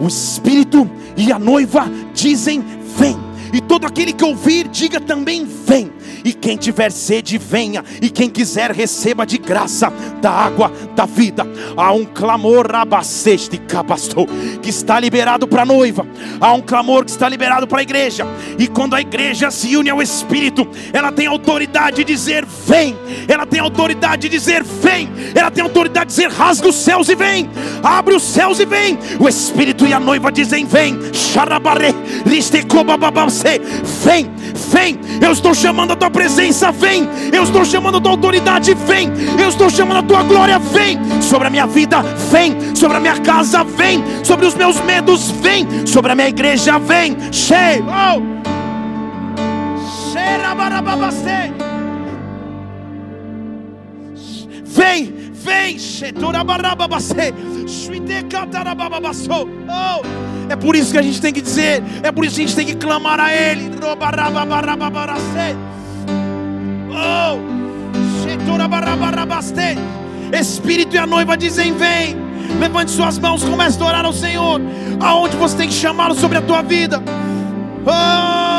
[0.00, 2.60] O Espírito e a noiva dizem:
[2.98, 3.27] Vem.
[3.52, 5.90] E todo aquele que ouvir, diga também: Vem.
[6.24, 7.84] E quem tiver sede, venha.
[8.02, 11.46] E quem quiser, receba de graça da água da vida.
[11.76, 14.26] Há um clamor abaceste cabastou
[14.60, 16.06] que está liberado para a noiva.
[16.40, 18.26] Há um clamor que está liberado para a igreja.
[18.58, 22.96] E quando a igreja se une ao Espírito, ela tem autoridade de dizer: Vem.
[23.26, 25.08] Ela tem autoridade de dizer: Vem.
[25.34, 27.48] Ela tem autoridade de dizer: Rasga os céus e vem.
[27.82, 28.98] Abre os céus e vem.
[29.18, 30.98] O Espírito e a noiva dizem: Vem.
[31.12, 31.94] Xarabare,
[33.42, 34.30] Vem,
[34.70, 34.98] vem.
[35.20, 37.08] Eu estou chamando a tua presença, vem.
[37.32, 39.10] Eu estou chamando a tua autoridade, vem.
[39.40, 40.98] Eu estou chamando a tua glória, vem.
[41.22, 42.74] Sobre a minha vida, vem.
[42.74, 44.02] Sobre a minha casa, vem.
[44.24, 45.66] Sobre os meus medos, vem.
[45.86, 47.16] Sobre a minha igreja, vem.
[47.32, 47.84] Cheio.
[47.86, 48.38] Oh.
[54.64, 55.78] Vem, vem.
[59.68, 60.27] Oh.
[60.48, 62.56] É por isso que a gente tem que dizer, é por isso que a gente
[62.56, 63.70] tem que clamar a Ele.
[66.90, 67.38] Oh,
[70.32, 72.16] Espírito e a noiva dizem: Vem,
[72.58, 74.60] levante suas mãos, comece a orar ao Senhor.
[75.00, 77.02] Aonde você tem que chamá-lo sobre a tua vida.
[77.86, 78.57] Oh,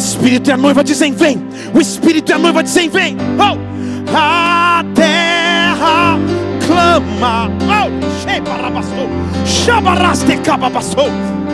[0.00, 1.46] Espírito e a noiva dizem: Vem.
[1.74, 3.16] O Espírito e a noiva dizem: Vem.
[3.38, 3.58] Oh!
[4.16, 6.18] A terra
[6.66, 7.50] clama.
[7.68, 8.10] Oh!
[9.46, 11.08] Chabaraste cababassou.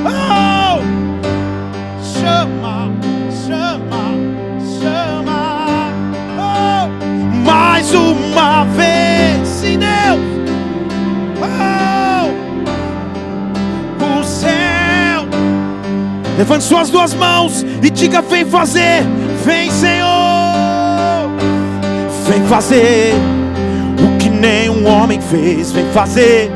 [0.05, 0.81] Oh!
[2.21, 2.76] Chama, chama,
[16.37, 19.03] Levante suas duas mãos e diga: Vem fazer,
[19.45, 21.31] vem Senhor,
[22.29, 23.15] vem fazer
[24.03, 26.51] o que nenhum homem fez, vem fazer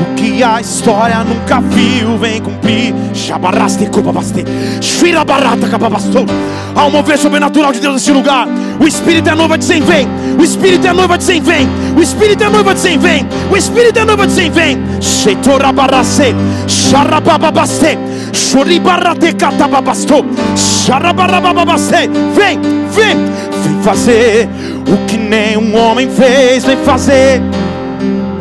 [0.00, 2.94] o que a história nunca viu, vem cumprir.
[3.14, 4.44] Shabaraste kubabaste,
[4.80, 6.26] shirabarata kababastou.
[6.74, 8.46] Há um mover sobrenatural de Deus nesse lugar.
[8.80, 10.06] O Espírito é noiva dizem vem.
[10.38, 11.66] O Espírito é noiva dizem vem.
[11.96, 13.26] O Espírito é noiva dizem vem.
[13.50, 14.78] O Espírito é noiva dizem vem.
[15.00, 16.34] Sheitorabarase,
[16.66, 17.98] sharabababaste,
[18.32, 20.24] shuribarate katababastou.
[20.56, 22.08] Sharabarababaste.
[22.34, 22.60] Vem,
[22.92, 23.16] vem,
[23.62, 24.48] vem fazer
[24.92, 27.40] o que nenhum homem fez, vem fazer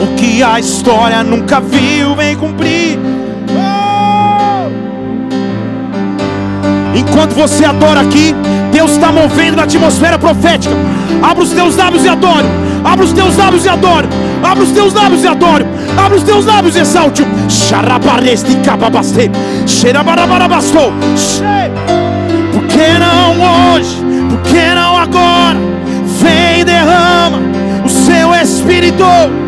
[0.05, 2.99] o que a história nunca viu, vem cumprir.
[3.49, 4.69] Oh!
[6.95, 8.35] Enquanto você adora aqui,
[8.71, 10.75] Deus está movendo na atmosfera profética.
[11.21, 12.45] Abra os teus lábios e adore.
[12.83, 14.07] Abra os teus lábios e adore.
[14.43, 15.65] Abra os teus lábios e adore.
[15.97, 17.25] Abra os teus lábios e exalte.
[17.49, 19.31] Xarabareste cababaste.
[19.65, 20.93] Xerabarabarabasto.
[22.53, 23.97] Por que não hoje?
[24.29, 25.57] Por que não agora?
[26.21, 27.39] Vem derrama
[27.83, 29.44] o seu espírito.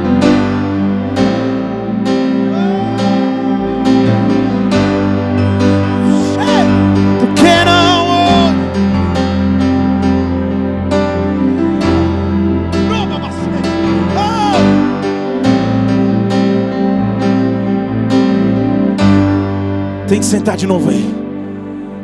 [20.27, 21.05] Que sentar de novo aí.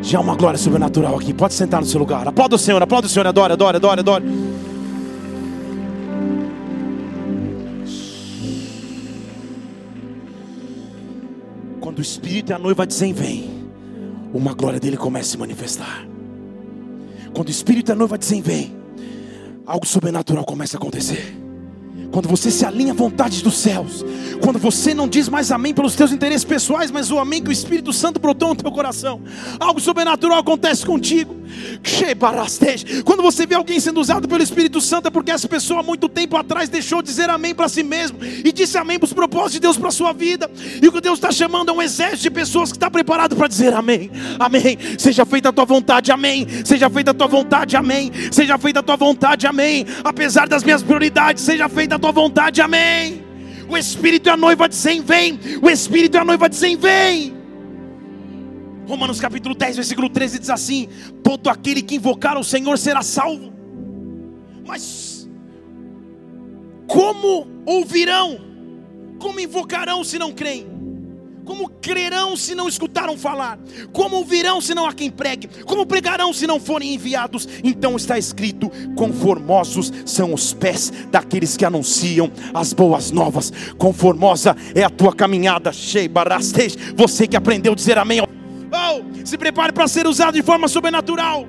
[0.01, 1.33] Já há uma glória sobrenatural aqui.
[1.33, 2.25] Pode sentar no seu lugar.
[2.25, 4.23] Aplauda o Senhor, aplauda o Senhor, adore, adore, adore, adore.
[11.81, 13.67] Quando o Espírito e a noiva dizem vem,
[14.33, 16.07] uma glória dele começa a se manifestar.
[17.33, 18.73] Quando o Espírito e a noiva dizem vem,
[19.65, 21.42] algo sobrenatural começa a acontecer
[22.13, 24.05] quando você se alinha à vontade dos céus,
[24.39, 27.51] quando você não diz mais amém pelos teus interesses pessoais, mas o amém que o
[27.51, 29.19] Espírito Santo brotou no teu coração,
[29.59, 31.35] algo sobrenatural acontece contigo.
[33.03, 36.07] Quando você vê alguém sendo usado pelo Espírito Santo, é porque essa pessoa há muito
[36.09, 39.53] tempo atrás deixou de dizer amém para si mesmo e disse amém para os propósitos
[39.53, 40.49] de Deus para a sua vida.
[40.81, 43.47] E o que Deus está chamando é um exército de pessoas que está preparado para
[43.47, 44.77] dizer amém, amém.
[44.97, 46.47] Seja feita a tua vontade, amém.
[46.65, 48.11] Seja feita a tua vontade, amém.
[48.31, 49.85] Seja feita a tua vontade, amém.
[50.03, 53.23] Apesar das minhas prioridades, seja feita a tua vontade, amém.
[53.67, 55.39] O Espírito e a noiva dizem vem.
[55.61, 57.42] O Espírito e a noiva dizem vem.
[58.87, 60.87] Romanos capítulo 10, versículo 13 diz assim:
[61.23, 63.53] Todo aquele que invocar o Senhor será salvo.
[64.65, 65.29] Mas
[66.87, 68.39] como ouvirão?
[69.19, 70.73] Como invocarão se não creem?
[71.45, 73.59] Como crerão se não escutaram falar?
[73.91, 75.49] Como ouvirão se não há quem pregue?
[75.65, 77.47] Como pregarão se não forem enviados?
[77.63, 83.51] Então está escrito: Conformosos são os pés daqueles que anunciam as boas novas.
[83.77, 85.71] Conformosa é a tua caminhada,
[86.95, 88.21] Você que aprendeu a dizer amém.
[88.21, 88.32] Oh,
[89.33, 91.47] se prepare para ser usado de forma sobrenatural.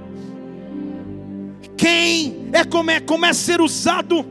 [1.76, 4.24] Quem é como é começa a ser usado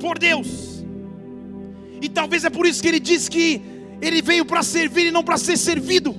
[0.00, 0.84] por Deus.
[2.02, 3.62] E talvez é por isso que ele diz que
[4.00, 6.12] ele veio para servir e não para ser servido.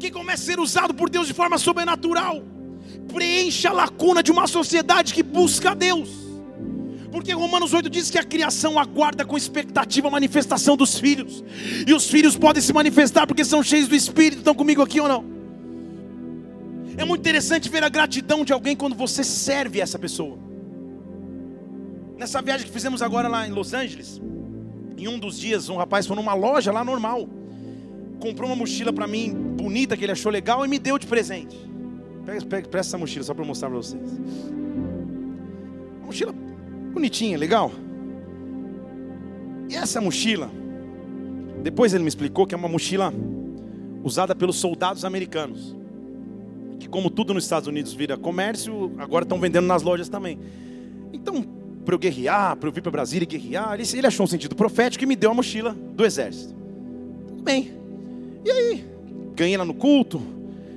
[0.00, 2.42] Quem começa a ser usado por Deus de forma sobrenatural,
[3.12, 6.08] preenche a lacuna de uma sociedade que busca a Deus.
[7.12, 11.44] Porque Romanos 8 diz que a criação aguarda com expectativa a manifestação dos filhos.
[11.86, 14.38] E os filhos podem se manifestar porque são cheios do Espírito.
[14.38, 15.33] Estão comigo aqui ou não?
[16.96, 20.38] É muito interessante ver a gratidão de alguém quando você serve essa pessoa.
[22.16, 24.20] Nessa viagem que fizemos agora lá em Los Angeles,
[24.96, 27.28] em um dos dias, um rapaz foi numa loja lá normal,
[28.20, 31.56] comprou uma mochila para mim, bonita, que ele achou legal, e me deu de presente.
[32.24, 34.02] Pega, pega, presta essa mochila só para mostrar para vocês.
[35.98, 36.32] Uma mochila
[36.92, 37.72] bonitinha, legal.
[39.68, 40.50] E essa mochila,
[41.62, 43.12] depois ele me explicou que é uma mochila
[44.02, 45.74] usada pelos soldados americanos.
[46.84, 50.38] Que como tudo nos Estados Unidos vira comércio, agora estão vendendo nas lojas também.
[51.14, 51.42] Então,
[51.82, 53.72] para eu guerrear, para eu vir para Brasília e guerrear.
[53.72, 56.54] Ele, ele achou um sentido profético e me deu a mochila do exército.
[57.26, 57.72] Tudo bem.
[58.44, 58.84] E aí?
[59.34, 60.20] Ganhei lá no culto,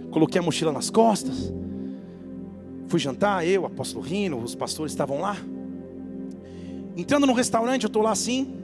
[0.09, 1.53] coloquei a mochila nas costas.
[2.87, 5.35] Fui jantar, eu, apóstolo Rino, os pastores estavam lá.
[6.95, 8.55] Entrando no restaurante, eu estou lá assim.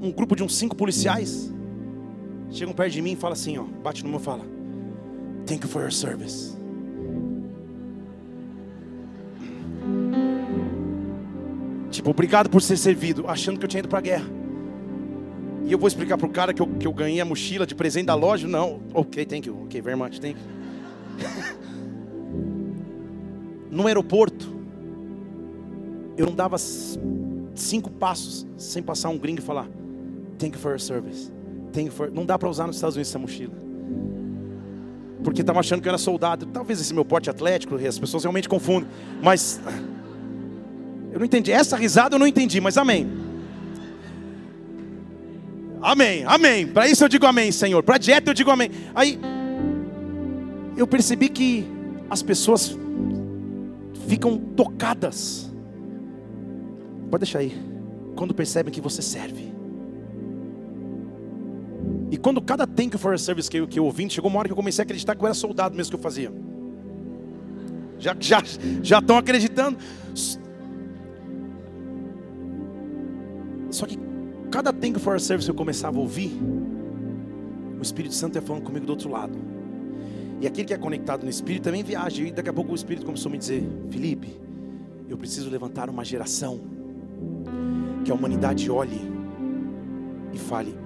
[0.00, 1.52] Um grupo de uns cinco policiais
[2.50, 4.61] chegam perto de mim e falam assim: ó, bate no meu e fala:
[5.46, 6.56] Thank you for your service.
[11.90, 14.26] Tipo, obrigado por ser servido, achando que eu tinha ido para a guerra.
[15.64, 17.74] E eu vou explicar para o cara que eu, que eu ganhei a mochila de
[17.74, 18.48] presente da loja?
[18.48, 21.20] Não, ok, thank you, ok, very much, thank you.
[23.70, 24.48] no aeroporto,
[26.16, 29.68] eu não dava cinco passos sem passar um gringo e falar:
[30.38, 31.30] Thank you for your service.
[31.72, 32.10] Thank you for...
[32.10, 33.71] Não dá para usar nos Estados Unidos essa mochila.
[35.22, 36.46] Porque estavam achando que eu era soldado.
[36.46, 38.88] Talvez esse meu porte atlético, as pessoas realmente confundem.
[39.22, 39.60] Mas
[41.12, 41.52] eu não entendi.
[41.52, 43.08] Essa risada eu não entendi, mas amém.
[45.80, 46.66] Amém, amém.
[46.66, 47.82] Para isso eu digo amém, Senhor.
[47.82, 48.70] Para dieta eu digo amém.
[48.94, 49.18] Aí
[50.76, 51.66] eu percebi que
[52.08, 52.76] as pessoas
[54.06, 55.50] ficam tocadas.
[57.10, 57.56] Pode deixar aí.
[58.14, 59.51] Quando percebem que você serve.
[62.12, 64.46] E quando cada thank you for service que eu, que eu ouvi, chegou uma hora
[64.46, 66.30] que eu comecei a acreditar que eu era soldado mesmo que eu fazia.
[67.98, 68.42] Já já
[68.82, 69.78] já estão acreditando.
[73.70, 73.98] Só que
[74.50, 76.30] cada Thank for Service eu começava a ouvir,
[77.78, 79.38] o Espírito Santo ia falando comigo do outro lado.
[80.38, 82.22] E aquele que é conectado no Espírito também viaja.
[82.22, 84.38] E daqui a pouco o Espírito começou a me dizer: Felipe,
[85.08, 86.60] eu preciso levantar uma geração
[88.04, 89.00] que a humanidade olhe
[90.34, 90.81] e fale: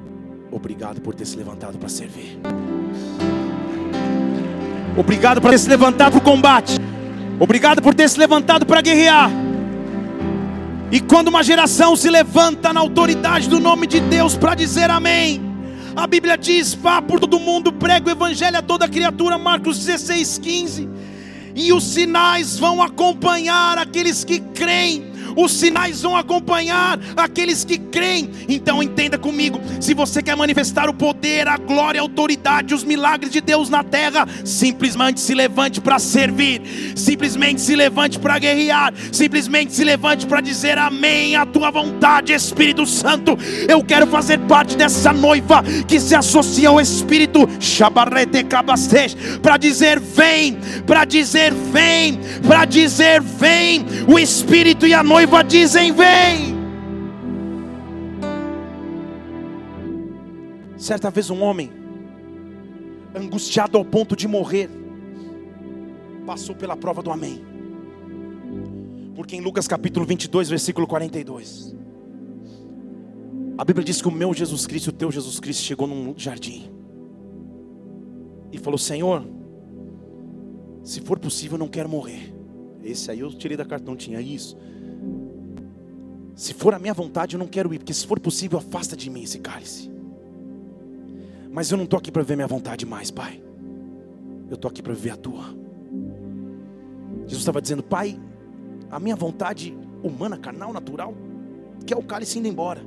[0.51, 2.39] Obrigado por ter se levantado para servir.
[4.97, 6.79] Obrigado por ter se levantado para o combate.
[7.39, 9.31] Obrigado por ter se levantado para guerrear.
[10.91, 15.43] E quando uma geração se levanta na autoridade do nome de Deus para dizer amém,
[15.95, 20.39] a Bíblia diz: vá por todo mundo, prega o evangelho a toda criatura, Marcos 16,
[20.39, 20.89] 15.
[21.55, 25.06] E os sinais vão acompanhar aqueles que creem
[25.37, 28.31] os sinais vão acompanhar aqueles que creem.
[28.49, 33.31] Então entenda comigo: se você quer manifestar o poder, a glória, a autoridade, os milagres
[33.31, 36.63] de Deus na terra, simplesmente se levante para servir,
[36.97, 42.87] simplesmente se levante para guerrear, simplesmente se levante para dizer amém à tua vontade, Espírito
[42.87, 43.37] Santo.
[43.69, 47.47] Eu quero fazer parte dessa noiva que se associa ao Espírito
[49.43, 53.85] para dizer vem, para dizer vem, para dizer vem.
[54.09, 56.57] O Espírito e a noiva noiva dizem: Vem.
[60.77, 61.71] Certa vez, um homem,
[63.15, 64.71] angustiado ao ponto de morrer,
[66.25, 67.45] passou pela prova do amém.
[69.15, 71.75] Porque em Lucas capítulo 22, versículo 42,
[73.59, 76.71] a Bíblia diz que o meu Jesus Cristo, o teu Jesus Cristo, chegou num jardim
[78.53, 79.27] e falou: Senhor,
[80.85, 82.33] se for possível, não quero morrer.
[82.85, 84.57] Esse aí eu tirei da carta, não tinha isso.
[86.37, 89.09] Se for a minha vontade, eu não quero ir, porque se for possível, afasta de
[89.09, 89.91] mim esse cálice.
[91.51, 93.43] Mas eu não estou aqui para viver minha vontade mais, Pai.
[94.51, 95.45] Eu estou aqui para viver a tua.
[97.23, 98.21] Jesus estava dizendo, Pai,
[98.91, 101.15] a minha vontade humana, carnal, natural,
[101.87, 102.83] quer o cálice indo embora.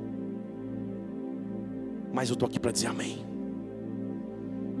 [2.12, 3.18] Mas eu estou aqui para dizer amém.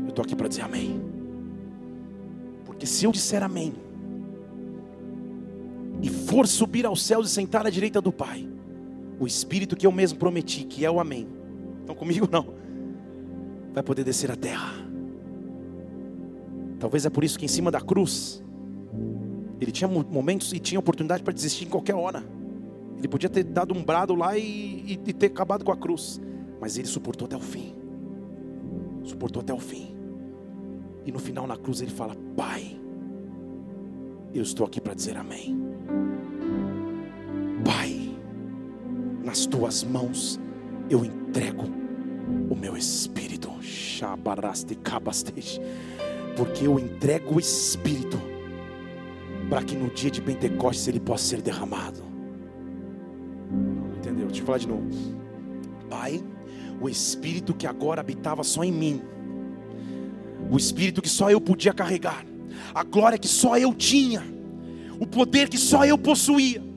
[0.04, 1.02] Eu estou aqui para dizer amém.
[2.64, 3.74] Porque se eu disser amém,
[6.00, 8.48] e for subir aos céus e sentar à direita do Pai,
[9.20, 11.28] o Espírito que eu mesmo prometi, que é o Amém.
[11.80, 12.54] Estão comigo não?
[13.74, 14.72] Vai poder descer à terra.
[16.78, 18.42] Talvez é por isso que em cima da cruz,
[19.60, 22.24] ele tinha momentos e tinha oportunidade para desistir em qualquer hora.
[22.96, 26.18] Ele podia ter dado um brado lá e, e, e ter acabado com a cruz.
[26.58, 27.74] Mas ele suportou até o fim.
[29.04, 29.94] Suportou até o fim.
[31.04, 32.78] E no final na cruz ele fala: Pai,
[34.32, 35.69] eu estou aqui para dizer amém.
[39.22, 40.40] Nas tuas mãos
[40.88, 41.64] eu entrego
[42.50, 43.50] o meu espírito.
[46.36, 48.18] Porque eu entrego o espírito
[49.48, 52.02] para que no dia de Pentecostes ele possa ser derramado.
[53.96, 54.26] Entendeu?
[54.26, 54.88] Deixa eu falar de novo.
[55.88, 56.22] Pai,
[56.80, 59.02] o espírito que agora habitava só em mim,
[60.50, 62.24] o espírito que só eu podia carregar,
[62.74, 64.22] a glória que só eu tinha,
[64.98, 66.69] o poder que só eu possuía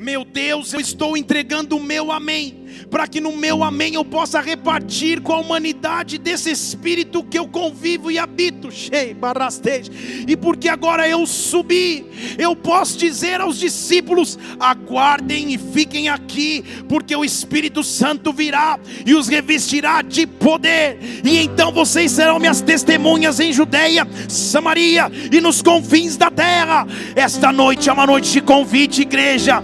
[0.00, 2.59] meu Deus, eu estou entregando o meu amém
[2.90, 7.46] para que no meu amém eu possa repartir com a humanidade desse espírito que eu
[7.46, 8.68] convivo e habito.
[10.26, 12.04] E porque agora eu subi,
[12.38, 19.14] eu posso dizer aos discípulos: aguardem e fiquem aqui, porque o Espírito Santo virá e
[19.14, 25.62] os revestirá de poder, e então vocês serão minhas testemunhas em Judeia, Samaria e nos
[25.62, 26.86] confins da terra.
[27.16, 29.62] Esta noite é uma noite de convite, igreja.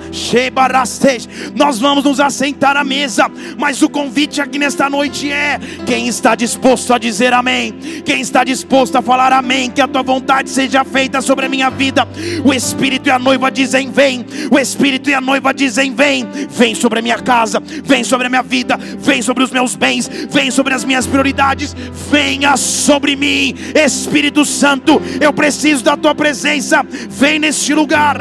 [1.55, 6.09] Nós vamos nos assentar à mesa mesa, mas o convite aqui nesta noite é: quem
[6.09, 7.73] está disposto a dizer amém?
[8.05, 9.71] Quem está disposto a falar amém?
[9.71, 12.09] Que a tua vontade seja feita sobre a minha vida.
[12.45, 14.25] O Espírito e a noiva dizem: vem.
[14.51, 16.27] O Espírito e a noiva dizem: vem.
[16.51, 20.09] Vem sobre a minha casa, vem sobre a minha vida, vem sobre os meus bens,
[20.31, 21.75] vem sobre as minhas prioridades,
[22.11, 25.03] venha sobre mim, Espírito Santo.
[25.21, 26.85] Eu preciso da tua presença.
[27.11, 28.17] Vem neste lugar.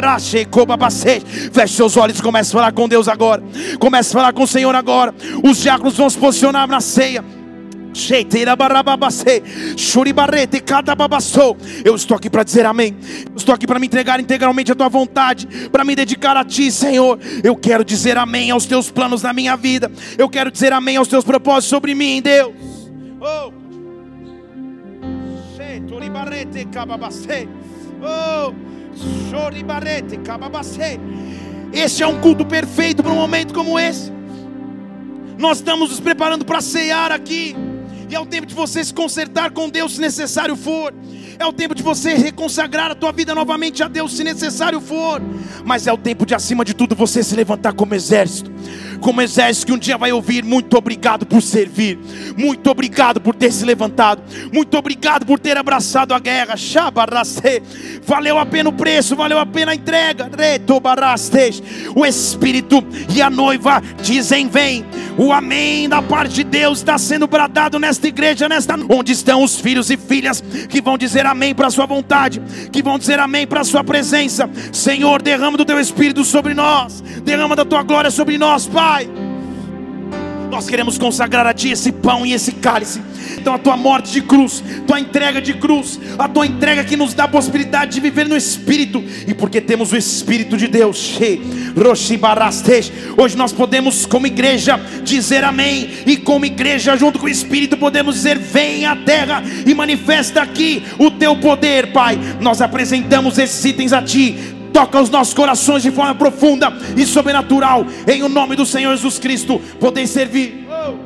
[1.51, 3.43] Feche seus olhos, comece a falar com Deus agora.
[3.80, 5.13] Comece a falar com o Senhor Senhor agora.
[5.43, 7.24] Os diáconos vão se posicionar na ceia.
[11.86, 12.97] Eu estou aqui para dizer amém.
[13.30, 16.72] Eu estou aqui para me entregar integralmente a tua vontade, para me dedicar a ti,
[16.72, 17.20] Senhor.
[17.43, 19.91] Eu quero dizer amém aos teus planos na minha vida.
[20.18, 22.51] Eu quero dizer amém aos teus propósitos sobre mim, Deus.
[23.22, 23.53] Oh.
[28.01, 28.53] Oh.
[31.72, 34.14] Este é um culto perfeito para um momento como esse.
[35.45, 37.55] Nós estamos nos preparando para cear aqui.
[38.09, 40.91] E é o tempo de você se consertar com Deus se necessário for.
[41.37, 45.21] É o tempo de você reconsagrar a tua vida novamente a Deus se necessário for.
[45.63, 48.51] Mas é o tempo de acima de tudo você se levantar como exército
[49.05, 51.99] como exército que um dia vai ouvir: muito obrigado por servir,
[52.35, 56.55] muito obrigado por ter se levantado, muito obrigado por ter abraçado a guerra.
[58.03, 60.27] Valeu a pena o preço, valeu a pena a entrega.
[61.95, 62.83] O Espírito
[63.15, 64.83] e a noiva dizem: Vem.
[65.17, 69.57] O amém da parte de Deus está sendo bradado nesta igreja, nesta onde estão os
[69.57, 73.47] filhos e filhas que vão dizer amém para a sua vontade, que vão dizer amém
[73.47, 74.49] para a sua presença.
[74.73, 78.94] Senhor, derrama do teu Espírito sobre nós, derrama da tua glória sobre nós, Pai.
[78.95, 79.09] Pai.
[80.49, 83.01] Nós queremos consagrar a Ti esse pão e esse cálice.
[83.37, 87.13] Então, a Tua morte de cruz, Tua entrega de cruz, a Tua entrega que nos
[87.13, 91.19] dá a possibilidade de viver no Espírito, e porque temos o Espírito de Deus,
[93.17, 98.15] hoje nós podemos, como igreja, dizer amém, e como igreja, junto com o Espírito, podemos
[98.15, 102.17] dizer: Vem à terra e manifesta aqui o Teu poder, Pai.
[102.39, 106.67] Nós apresentamos esses itens a Ti, toca os nossos corações de forma profunda
[106.97, 110.67] e sobrenatural, em o nome do Senhor Jesus Cristo, poder servir.
[110.69, 110.97] Oh.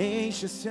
[0.00, 0.68] Enche-se